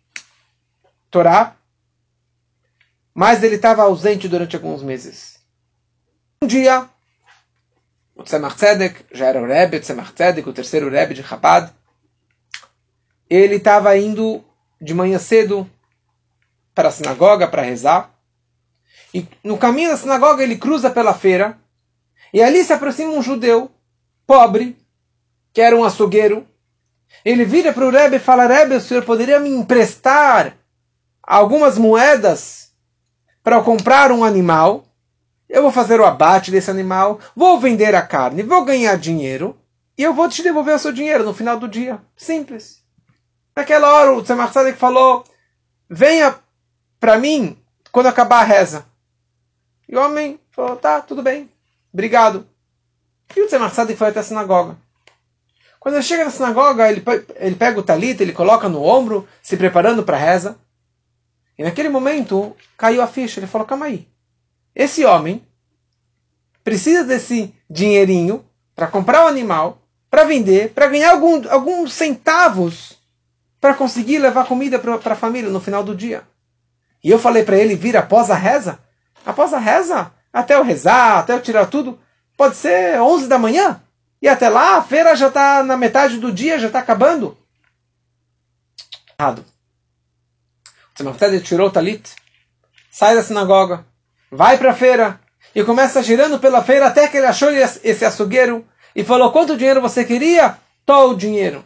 [1.11, 1.57] Torá.
[3.15, 5.41] Mas ele estava ausente durante alguns meses.
[6.43, 6.89] Um dia,
[8.15, 11.73] o Tzemach Tzedek, já era o Rebbe, Tzemach Tzedek, o terceiro Rebbe de Chabad,
[13.29, 14.45] ele estava indo
[14.81, 15.69] de manhã cedo
[16.75, 18.15] para a sinagoga para rezar.
[19.13, 21.60] E no caminho da sinagoga ele cruza pela feira.
[22.33, 23.71] E ali se aproxima um judeu,
[24.27, 24.77] pobre,
[25.53, 26.47] que era um açougueiro.
[27.25, 30.57] Ele vira para o Rebbe e fala: Rebbe, o senhor poderia me emprestar
[31.23, 32.73] algumas moedas
[33.43, 34.85] para eu comprar um animal?
[35.49, 39.59] Eu vou fazer o abate desse animal, vou vender a carne, vou ganhar dinheiro
[39.99, 42.01] e eu vou te devolver o seu dinheiro no final do dia.
[42.17, 42.85] Simples.
[43.57, 45.25] Naquela hora o Tzemach Tzedek falou:
[45.89, 46.37] venha
[47.01, 47.59] para mim
[47.91, 48.87] quando acabar a reza.
[49.89, 51.51] E o homem falou, tá, tudo bem,
[51.93, 52.47] obrigado.
[53.37, 54.77] E o Tzemach Tzedek foi até a sinagoga.
[55.79, 57.03] Quando ele chega na sinagoga, ele,
[57.37, 60.59] ele pega o talit, ele coloca no ombro, se preparando para a reza.
[61.59, 63.41] E naquele momento, caiu a ficha.
[63.41, 64.07] Ele falou, calma aí.
[64.75, 65.47] Esse homem
[66.63, 72.99] precisa desse dinheirinho para comprar o um animal, para vender, para ganhar algum, alguns centavos
[73.61, 76.23] para conseguir levar comida para a família no final do dia.
[77.05, 78.79] E eu falei para ele vir após a reza.
[79.25, 81.99] Após a reza, até eu rezar, até eu tirar tudo,
[82.37, 83.83] pode ser 11 da manhã.
[84.23, 87.37] E até lá a feira já está na metade do dia, já está acabando.
[89.19, 89.45] Errado.
[91.01, 92.15] O tirou o talit,
[92.91, 93.87] sai da sinagoga,
[94.31, 95.19] vai para a feira
[95.55, 99.81] e começa girando pela feira até que ele achou esse açougueiro e falou: Quanto dinheiro
[99.81, 100.59] você queria?
[100.85, 101.65] Todo o dinheiro.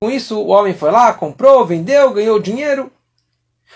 [0.00, 2.92] Com isso, o homem foi lá, comprou, vendeu, ganhou dinheiro.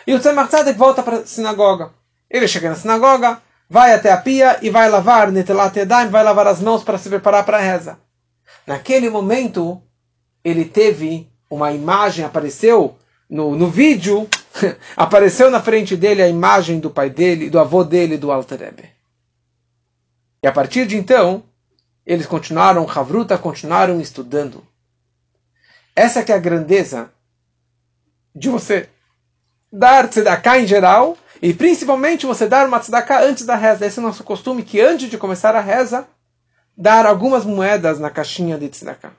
[0.07, 1.93] E o Tzemach volta para a sinagoga.
[2.35, 6.49] Ele chega na sinagoga, vai até a pia e vai lavar Netelat Yadayim, vai lavar
[6.49, 7.97] as mãos para se preparar para a reza.
[8.67, 9.81] Naquele momento,
[10.43, 12.99] ele teve uma imagem, apareceu
[13.31, 14.29] no, no vídeo,
[14.97, 18.91] apareceu na frente dele a imagem do pai dele, do avô dele, do Alter Rebbe.
[20.43, 21.45] E a partir de então,
[22.05, 24.67] eles continuaram, Havruta continuaram estudando.
[25.95, 27.13] Essa que é a grandeza
[28.35, 28.89] de você
[29.73, 33.87] dar tzedakah em geral, e principalmente você dar uma tzedakah antes da reza.
[33.87, 36.07] Esse é o nosso costume, que antes de começar a reza,
[36.77, 39.13] dar algumas moedas na caixinha de tzedakah.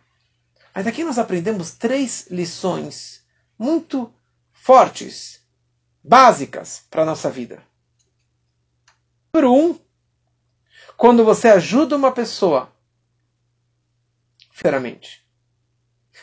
[0.73, 3.23] Mas aqui nós aprendemos três lições
[3.57, 4.13] muito
[4.51, 5.39] fortes,
[6.03, 7.63] básicas para a nossa vida.
[9.33, 9.79] Número um,
[10.97, 12.71] quando você ajuda uma pessoa
[14.51, 15.25] financeiramente,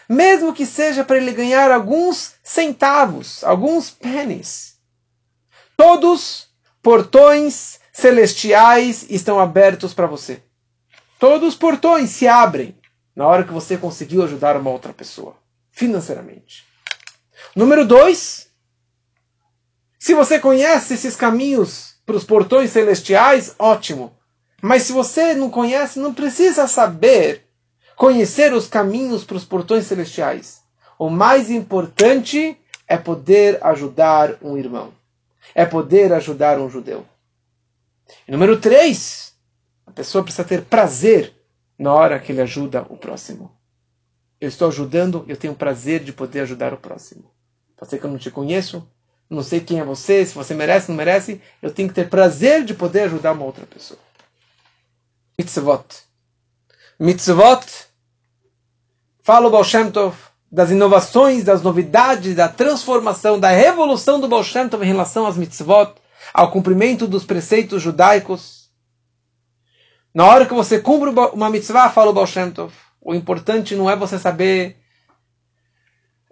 [0.08, 4.71] mesmo que seja para ele ganhar alguns centavos, alguns pennies,
[5.76, 6.48] todos
[6.82, 10.42] portões celestiais estão abertos para você.
[11.18, 12.76] Todos os portões se abrem
[13.14, 15.36] na hora que você conseguiu ajudar uma outra pessoa,
[15.70, 16.64] financeiramente.
[17.54, 18.48] Número dois,
[19.98, 24.16] se você conhece esses caminhos para os portões celestiais, ótimo.
[24.60, 27.46] Mas se você não conhece, não precisa saber
[27.94, 30.62] conhecer os caminhos para os portões celestiais.
[30.98, 32.56] O mais importante
[32.88, 34.92] é poder ajudar um irmão.
[35.54, 37.06] É poder ajudar um judeu.
[38.26, 39.34] E número três,
[39.86, 41.34] a pessoa precisa ter prazer
[41.78, 43.50] na hora que ele ajuda o próximo.
[44.40, 47.30] Eu estou ajudando, eu tenho prazer de poder ajudar o próximo.
[47.76, 48.86] Pode ser que eu não te conheço,
[49.28, 52.64] não sei quem é você, se você merece não merece, eu tenho que ter prazer
[52.64, 53.98] de poder ajudar uma outra pessoa.
[55.38, 55.86] Mitzvot.
[57.00, 57.66] Mitzvot,
[59.22, 60.16] fala o Baal Shem Tov,
[60.52, 65.38] das inovações, das novidades, da transformação, da revolução do Baal Shem Tov em relação às
[65.38, 65.94] mitzvot,
[66.34, 68.70] ao cumprimento dos preceitos judaicos.
[70.14, 73.88] Na hora que você cumpre uma mitzvah, fala o Baal Shem Tov, o importante não
[73.88, 74.76] é você saber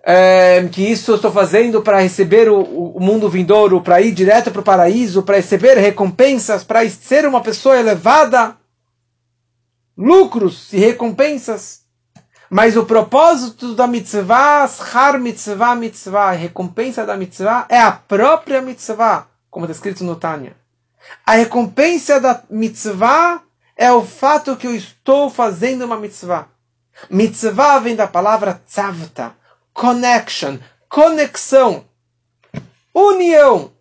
[0.04, 4.50] é, que isso eu estou fazendo para receber o, o mundo vindouro, para ir direto
[4.50, 8.54] para o paraíso, para receber recompensas, para ser uma pessoa elevada,
[9.96, 11.79] lucros e recompensas.
[12.50, 18.60] Mas o propósito da mitzvah, har mitzvah, mitzvah, a recompensa da mitzvah é a própria
[18.60, 20.56] mitzvah como está escrito no Tânia.
[21.26, 23.42] A recompensa da mitzvah
[23.76, 26.48] é o fato que eu estou fazendo uma mitzvah.
[27.08, 29.32] Mitzvah vem da palavra tzavta,
[29.72, 31.84] connection, conexão,
[32.94, 33.72] união.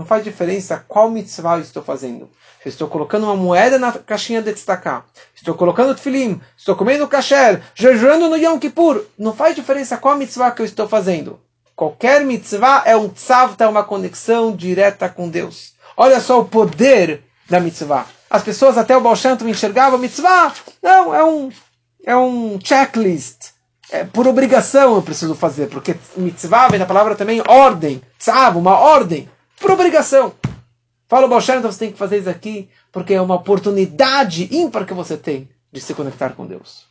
[0.00, 2.30] Não faz diferença qual mitzvah eu estou fazendo.
[2.62, 7.06] Se eu estou colocando uma moeda na caixinha de destacar, estou colocando tefilim, estou comendo
[7.06, 11.38] kasher, jejuando no Yom Kippur, não faz diferença qual mitzvah que eu estou fazendo.
[11.76, 15.74] Qualquer mitzvah é um tzavta, é uma conexão direta com Deus.
[15.94, 18.06] Olha só o poder da mitzvah.
[18.30, 20.54] As pessoas até o Baal Shem enxergavam mitzvah.
[20.82, 21.50] Não, é um,
[22.06, 23.50] é um checklist.
[23.90, 28.00] É por obrigação eu preciso fazer, porque mitzvah vem da palavra também ordem.
[28.18, 29.28] Tzav, uma ordem.
[29.60, 30.34] Por obrigação.
[31.06, 34.86] Fala o Baal Shem, você tem que fazer isso aqui, porque é uma oportunidade ímpar
[34.86, 36.86] que você tem de se conectar com Deus.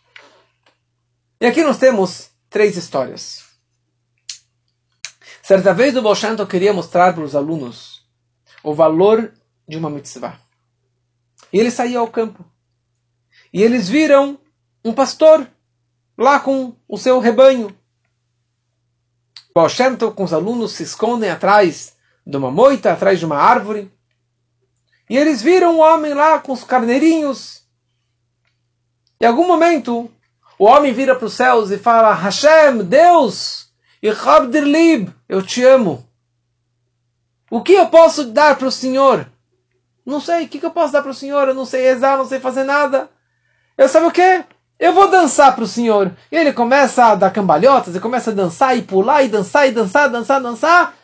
[1.42, 3.46] E aqui nós temos três histórias.
[5.42, 8.06] Certa vez o Bolshanto queria mostrar para os alunos
[8.62, 9.34] o valor
[9.68, 10.38] de uma mitzvah.
[11.52, 12.46] E ele saía ao campo.
[13.52, 14.38] E eles viram
[14.86, 15.50] um pastor
[16.18, 17.76] lá com o seu rebanho.
[19.56, 21.98] Bolshanto com os alunos se escondem atrás
[22.30, 23.92] de uma moita, atrás de uma árvore.
[25.10, 27.64] E eles viram um homem lá com os carneirinhos.
[29.20, 30.10] Em algum momento,
[30.58, 33.70] o homem vira para os céus e fala: Hashem, Deus,
[34.02, 36.08] Lib, eu te amo.
[37.50, 39.28] O que eu posso dar para o Senhor?
[40.06, 41.48] Não sei, o que, eu posso dar para o Senhor?
[41.48, 43.10] Eu não sei rezar, não sei fazer nada.
[43.76, 44.44] Eu sabe o que?
[44.80, 46.12] Eu vou dançar para o Senhor.
[46.32, 49.72] E ele começa a dar cambalhotas, ele começa a dançar e pular e dançar e
[49.72, 50.99] dançar, dançar, dançar.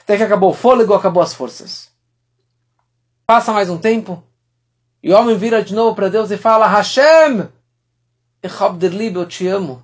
[0.00, 1.90] Até que acabou o fôlego, acabou as forças.
[3.26, 4.22] Passa mais um tempo.
[5.02, 7.48] E o homem vira de novo para Deus e fala: Hashem,
[8.42, 9.82] eu te amo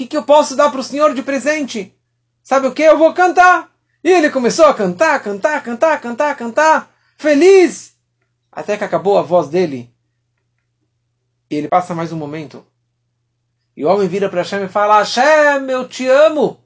[0.00, 1.94] que, que eu posso dar para o Senhor de presente?
[2.42, 2.82] Sabe o que?
[2.82, 3.70] Eu vou cantar.
[4.02, 7.94] E ele começou a cantar, cantar, cantar, cantar, cantar, feliz.
[8.50, 9.92] Até que acabou a voz dele.
[11.50, 12.64] E ele passa mais um momento.
[13.76, 16.59] E o homem vira para Hashem e fala: Hashem, eu te amo.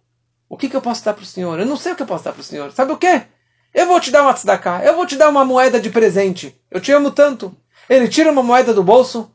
[0.54, 1.58] O que, que eu posso dar para o Senhor?
[1.58, 2.70] Eu não sei o que eu posso dar para o Senhor.
[2.70, 3.22] Sabe o que?
[3.74, 4.84] Eu vou te dar uma tzedakah.
[4.84, 6.56] Eu vou te dar uma moeda de presente.
[6.70, 7.52] Eu te amo tanto.
[7.88, 9.28] Ele tira uma moeda do bolso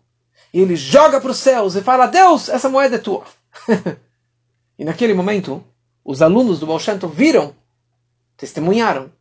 [0.53, 3.25] e ele joga para os céus e fala: Deus, essa moeda é tua.
[4.79, 5.61] e naquele momento,
[6.05, 6.79] os alunos do Baal
[7.13, 7.53] viram,
[8.37, 9.11] testemunharam,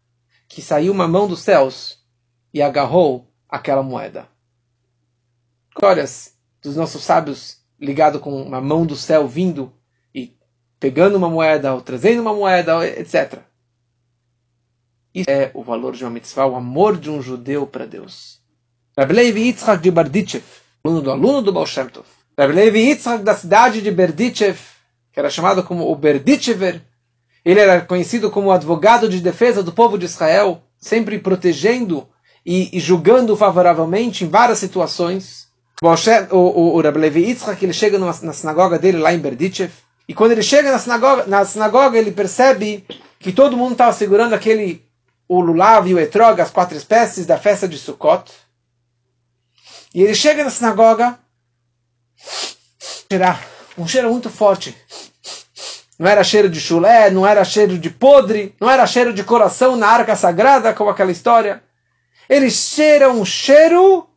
[0.47, 1.99] que saiu uma mão dos céus
[2.55, 4.29] e agarrou aquela moeda.
[5.71, 6.33] Histórias
[6.63, 9.73] dos nossos sábios ligado com uma mão do céu vindo
[10.81, 13.41] pegando uma moeda ou trazendo uma moeda, etc.
[15.15, 18.41] Isso é o valor de uma mitzvah, o amor de um judeu para Deus.
[18.97, 20.45] Rabbi Levi Yitzhak de Bardichev,
[20.85, 22.07] aluno do aluno do Baal Shem Tov,
[22.39, 24.59] Rabbi Levi Yitzhak da cidade de Berdichev,
[25.13, 26.83] que era chamado como o Berdichever,
[27.45, 32.09] ele era conhecido como advogado de defesa do povo de Israel, sempre protegendo
[32.45, 35.49] e, e julgando favoravelmente em várias situações.
[35.81, 39.73] O, o, o Levi Yitzhak, ele chega numa, na sinagoga dele lá em Berdichev,
[40.09, 42.87] e quando ele chega na sinagoga, na sinagoga ele percebe
[43.21, 44.89] que todo mundo estava segurando aquele
[45.29, 48.33] o lulav e o etrog, as quatro espécies da festa de Sukkot.
[49.95, 51.19] E ele chega na sinagoga,
[52.17, 53.47] cheirar
[53.77, 54.75] um cheiro muito forte.
[55.99, 59.77] Não era cheiro de chulé, não era cheiro de podre, não era cheiro de coração
[59.77, 61.63] na arca sagrada, como aquela história.
[62.29, 64.09] Ele cheira um cheiro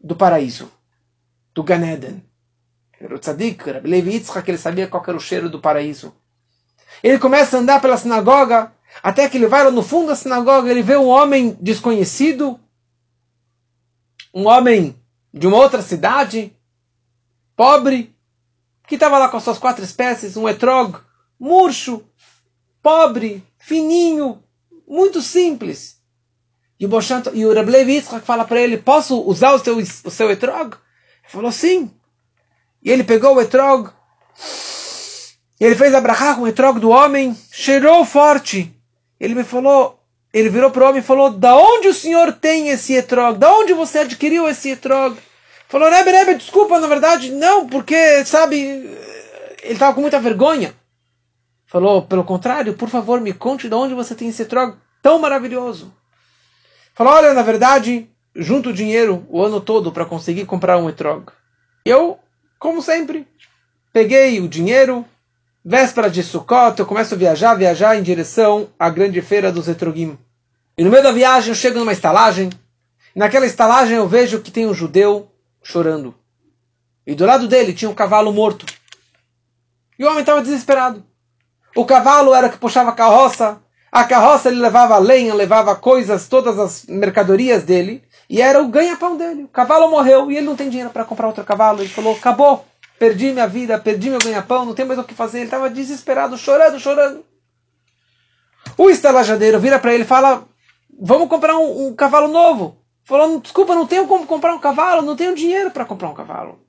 [0.00, 0.72] do paraíso,
[1.54, 2.24] do Ganeden.
[3.00, 6.14] Era o tzadik, era Levi Yitzhak, ele sabia qual era o cheiro do paraíso.
[7.02, 8.72] Ele começa a andar pela sinagoga,
[9.02, 12.60] até que ele vai lá no fundo da sinagoga, ele vê um homem desconhecido,
[14.34, 14.94] um homem
[15.32, 16.54] de uma outra cidade,
[17.56, 18.14] pobre,
[18.86, 20.98] que estava lá com as suas quatro espécies, um etrog,
[21.38, 22.04] murcho,
[22.82, 24.42] pobre, fininho,
[24.86, 25.98] muito simples.
[26.78, 30.10] E o, Boshanto, e o Reb Levi fala para ele, posso usar o seu, o
[30.10, 30.74] seu etrog?
[30.74, 31.90] Ele falou, sim.
[32.82, 33.90] E ele pegou o etrog,
[35.60, 38.74] e ele fez a brachá com o etrog do homem, cheirou forte.
[39.18, 40.02] Ele me falou,
[40.32, 43.38] ele virou para o homem e falou, da onde o senhor tem esse etrog?
[43.38, 45.18] Da onde você adquiriu esse etrog?
[45.68, 50.74] Falou, Rebbe, Rebbe, desculpa, na verdade, não, porque, sabe, ele estava com muita vergonha.
[51.66, 55.94] Falou, pelo contrário, por favor, me conte de onde você tem esse etrog tão maravilhoso.
[56.94, 61.30] Falou, olha, na verdade, junto dinheiro o ano todo para conseguir comprar um etrog.
[61.84, 62.18] Eu,
[62.60, 63.26] como sempre,
[63.90, 65.06] peguei o dinheiro,
[65.64, 70.18] véspera de Sukkot, eu começo a viajar, viajar em direção à grande feira dos etrogim.
[70.76, 72.50] E no meio da viagem eu chego numa estalagem,
[73.16, 75.32] e naquela estalagem eu vejo que tem um judeu
[75.62, 76.14] chorando.
[77.06, 78.66] E do lado dele tinha um cavalo morto.
[79.98, 81.02] E o homem estava desesperado.
[81.74, 83.58] O cavalo era que puxava a carroça,
[83.90, 89.16] a carroça ele levava lenha, levava coisas, todas as mercadorias dele, e era o ganha-pão
[89.16, 89.42] dele.
[89.42, 91.80] O cavalo morreu e ele não tem dinheiro para comprar outro cavalo.
[91.80, 92.64] Ele falou: acabou,
[92.96, 95.38] perdi minha vida, perdi meu ganha-pão, não tem mais o que fazer.
[95.38, 97.24] Ele estava desesperado, chorando, chorando.
[98.78, 100.46] O estalajadeiro vira para ele e fala:
[100.96, 102.78] vamos comprar um, um cavalo novo.
[103.02, 106.60] Falou: desculpa, não tenho como comprar um cavalo, não tenho dinheiro para comprar um cavalo.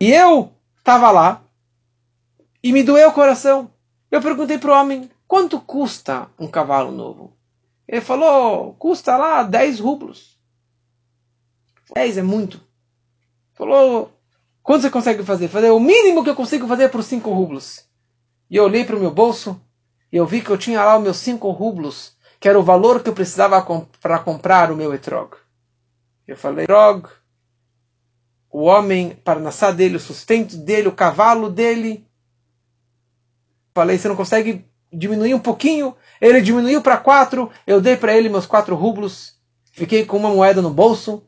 [0.00, 1.42] E eu estava lá
[2.62, 3.68] e me doeu o coração.
[4.08, 7.36] Eu perguntei para o homem: Quanto custa um cavalo novo?
[7.88, 10.29] Ele falou, custa lá 10 rublos.
[11.94, 12.60] 10 é muito.
[13.54, 14.12] Falou,
[14.62, 15.48] quanto você consegue fazer?
[15.48, 17.84] Falei, o mínimo que eu consigo fazer é por 5 rublos.
[18.50, 19.60] E eu olhei para o meu bolso
[20.12, 23.02] e eu vi que eu tinha lá os meus 5 rublos, que era o valor
[23.02, 25.36] que eu precisava comp para comprar o meu etrog.
[26.26, 27.08] Eu falei, etrog,
[28.50, 32.06] o homem, para nascer dele, o sustento dele, o cavalo dele.
[33.74, 38.28] Falei, você não consegue diminuí um pouquinho, ele diminuiu para quatro, eu dei para ele
[38.28, 39.36] meus quatro rublos,
[39.72, 41.24] fiquei com uma moeda no bolso,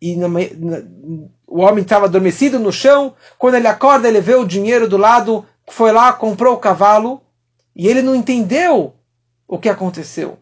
[0.00, 0.82] e na, na,
[1.46, 5.44] o homem estava adormecido no chão, quando ele acorda ele vê o dinheiro do lado,
[5.68, 7.20] foi lá, comprou o cavalo,
[7.74, 8.94] e ele não entendeu
[9.46, 10.38] o que aconteceu.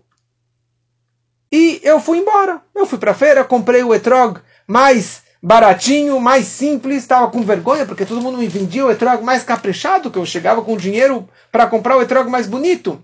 [1.51, 6.47] E eu fui embora, eu fui para a feira, comprei o etrog mais baratinho, mais
[6.47, 10.27] simples, estava com vergonha porque todo mundo me vendia o etrog mais caprichado, que eu
[10.27, 13.03] chegava com dinheiro para comprar o etrog mais bonito.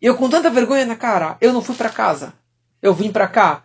[0.00, 2.32] E eu com tanta vergonha na cara, eu não fui para casa.
[2.80, 3.64] Eu vim para cá,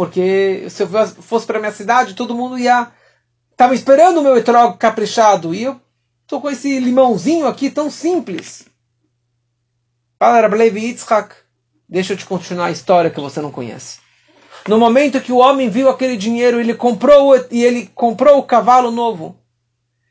[0.00, 0.88] porque se eu
[1.20, 2.90] fosse para minha cidade, todo mundo ia
[3.54, 5.78] tava esperando o meu etrog caprichado e eu
[6.26, 8.64] tô com esse limãozinho aqui tão simples.
[10.18, 10.96] Fala, Rablevi
[11.86, 13.98] deixa eu te continuar a história que você não conhece.
[14.66, 18.90] No momento que o homem viu aquele dinheiro, ele comprou e ele comprou o cavalo
[18.90, 19.36] novo.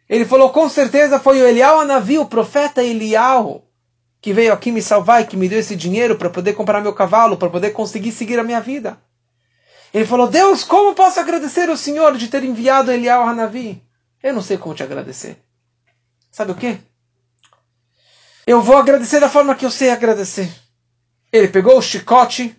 [0.07, 3.65] Ele falou, com certeza foi o Elial Anavi, o profeta Elial,
[4.21, 6.93] que veio aqui me salvar e que me deu esse dinheiro para poder comprar meu
[6.93, 8.95] cavalo, para poder conseguir seguir a minha vida.
[9.93, 13.83] Ele falou, Deus, como posso agradecer ao Senhor de ter enviado Elial Hanavi?
[14.21, 15.37] Eu não sei como te agradecer.
[16.31, 16.77] Sabe o que?
[18.45, 20.51] Eu vou agradecer da forma que eu sei agradecer.
[21.31, 22.55] Ele pegou o chicote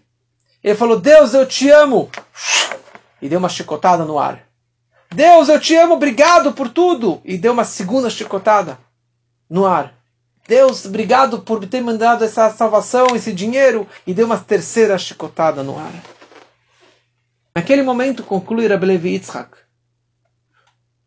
[0.62, 2.11] ele falou: Deus, eu te amo.
[3.20, 4.43] E deu uma chicotada no ar.
[5.12, 7.20] Deus, eu te amo, obrigado por tudo.
[7.24, 8.78] E deu uma segunda chicotada
[9.49, 9.95] no ar.
[10.47, 13.87] Deus, obrigado por ter mandado essa salvação, esse dinheiro.
[14.07, 15.93] E deu uma terceira chicotada no ar.
[17.55, 19.57] Naquele momento, conclui Rabbi Levi Yitzhak.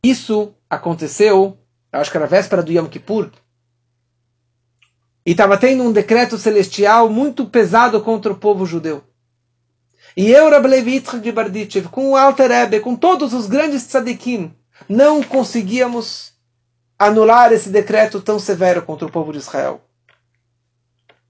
[0.04, 1.58] Isso aconteceu,
[1.92, 3.32] acho que era a véspera do Yom Kippur.
[5.26, 9.02] E estava tendo um decreto celestial muito pesado contra o povo judeu.
[10.16, 14.54] E eu, Rabbi Levi de Barditchev, com o Alter Rebbe, com todos os grandes tzadikim,
[14.90, 16.34] não conseguíamos
[17.00, 19.82] anular esse decreto tão severo contra o povo de Israel.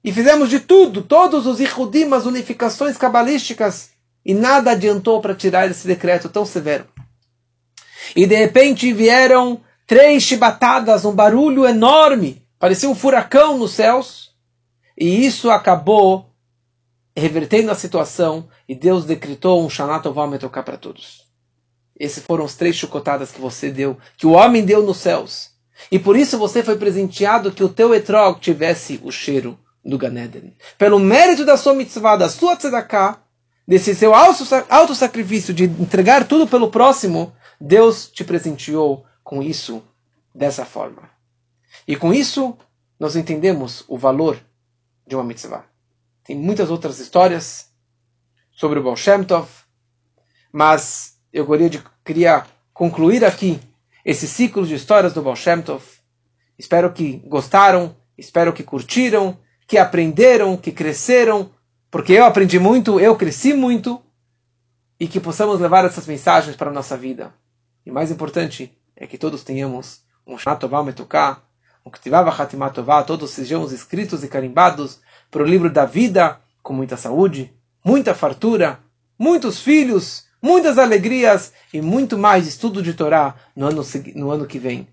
[0.03, 3.92] e fizemos de tudo, todos os ihudim, as unificações cabalísticas,
[4.25, 6.87] e nada adiantou para tirar esse decreto tão severo.
[8.15, 14.31] E de repente vieram três chibatadas, um barulho enorme, parecia um furacão nos céus,
[14.97, 16.29] e isso acabou
[17.15, 21.27] revertendo a situação, e Deus decretou um Shanat Oval tocar para todos.
[21.99, 25.51] Esses foram os três chocotadas que você deu, que o homem deu nos céus.
[25.91, 30.55] E por isso você foi presenteado que o teu etrog tivesse o cheiro do Ganeden.
[30.77, 33.21] Pelo mérito da sua mitzvah, da sua tzedakah,
[33.67, 39.81] desse seu auto sacrifício de entregar tudo pelo próximo, Deus te presenteou com isso
[40.33, 41.09] dessa forma.
[41.87, 42.57] E com isso,
[42.99, 44.39] nós entendemos o valor
[45.07, 45.65] de uma mitzvah.
[46.23, 47.69] Tem muitas outras histórias
[48.51, 49.47] sobre o Baal Shem Tov,
[50.51, 53.59] mas eu queria, de, queria concluir aqui
[54.05, 55.83] esse ciclo de histórias do Baal Shem Tov.
[56.57, 59.37] Espero que gostaram, espero que curtiram,
[59.67, 61.51] que aprenderam, que cresceram,
[61.93, 64.01] porque eu aprendi muito, eu cresci muito,
[64.99, 67.31] e que possamos levar essas mensagens para a nossa vida.
[67.85, 71.43] E mais importante é que todos tenhamos um Shanatová Metuká,
[71.85, 76.97] um Ktivava Hatimatová, todos sejamos escritos e carimbados para o livro da vida, com muita
[76.97, 77.53] saúde,
[77.85, 78.79] muita fartura,
[79.15, 83.83] muitos filhos, muitas alegrias e muito mais estudo de Torá no ano,
[84.15, 84.87] no ano que vem.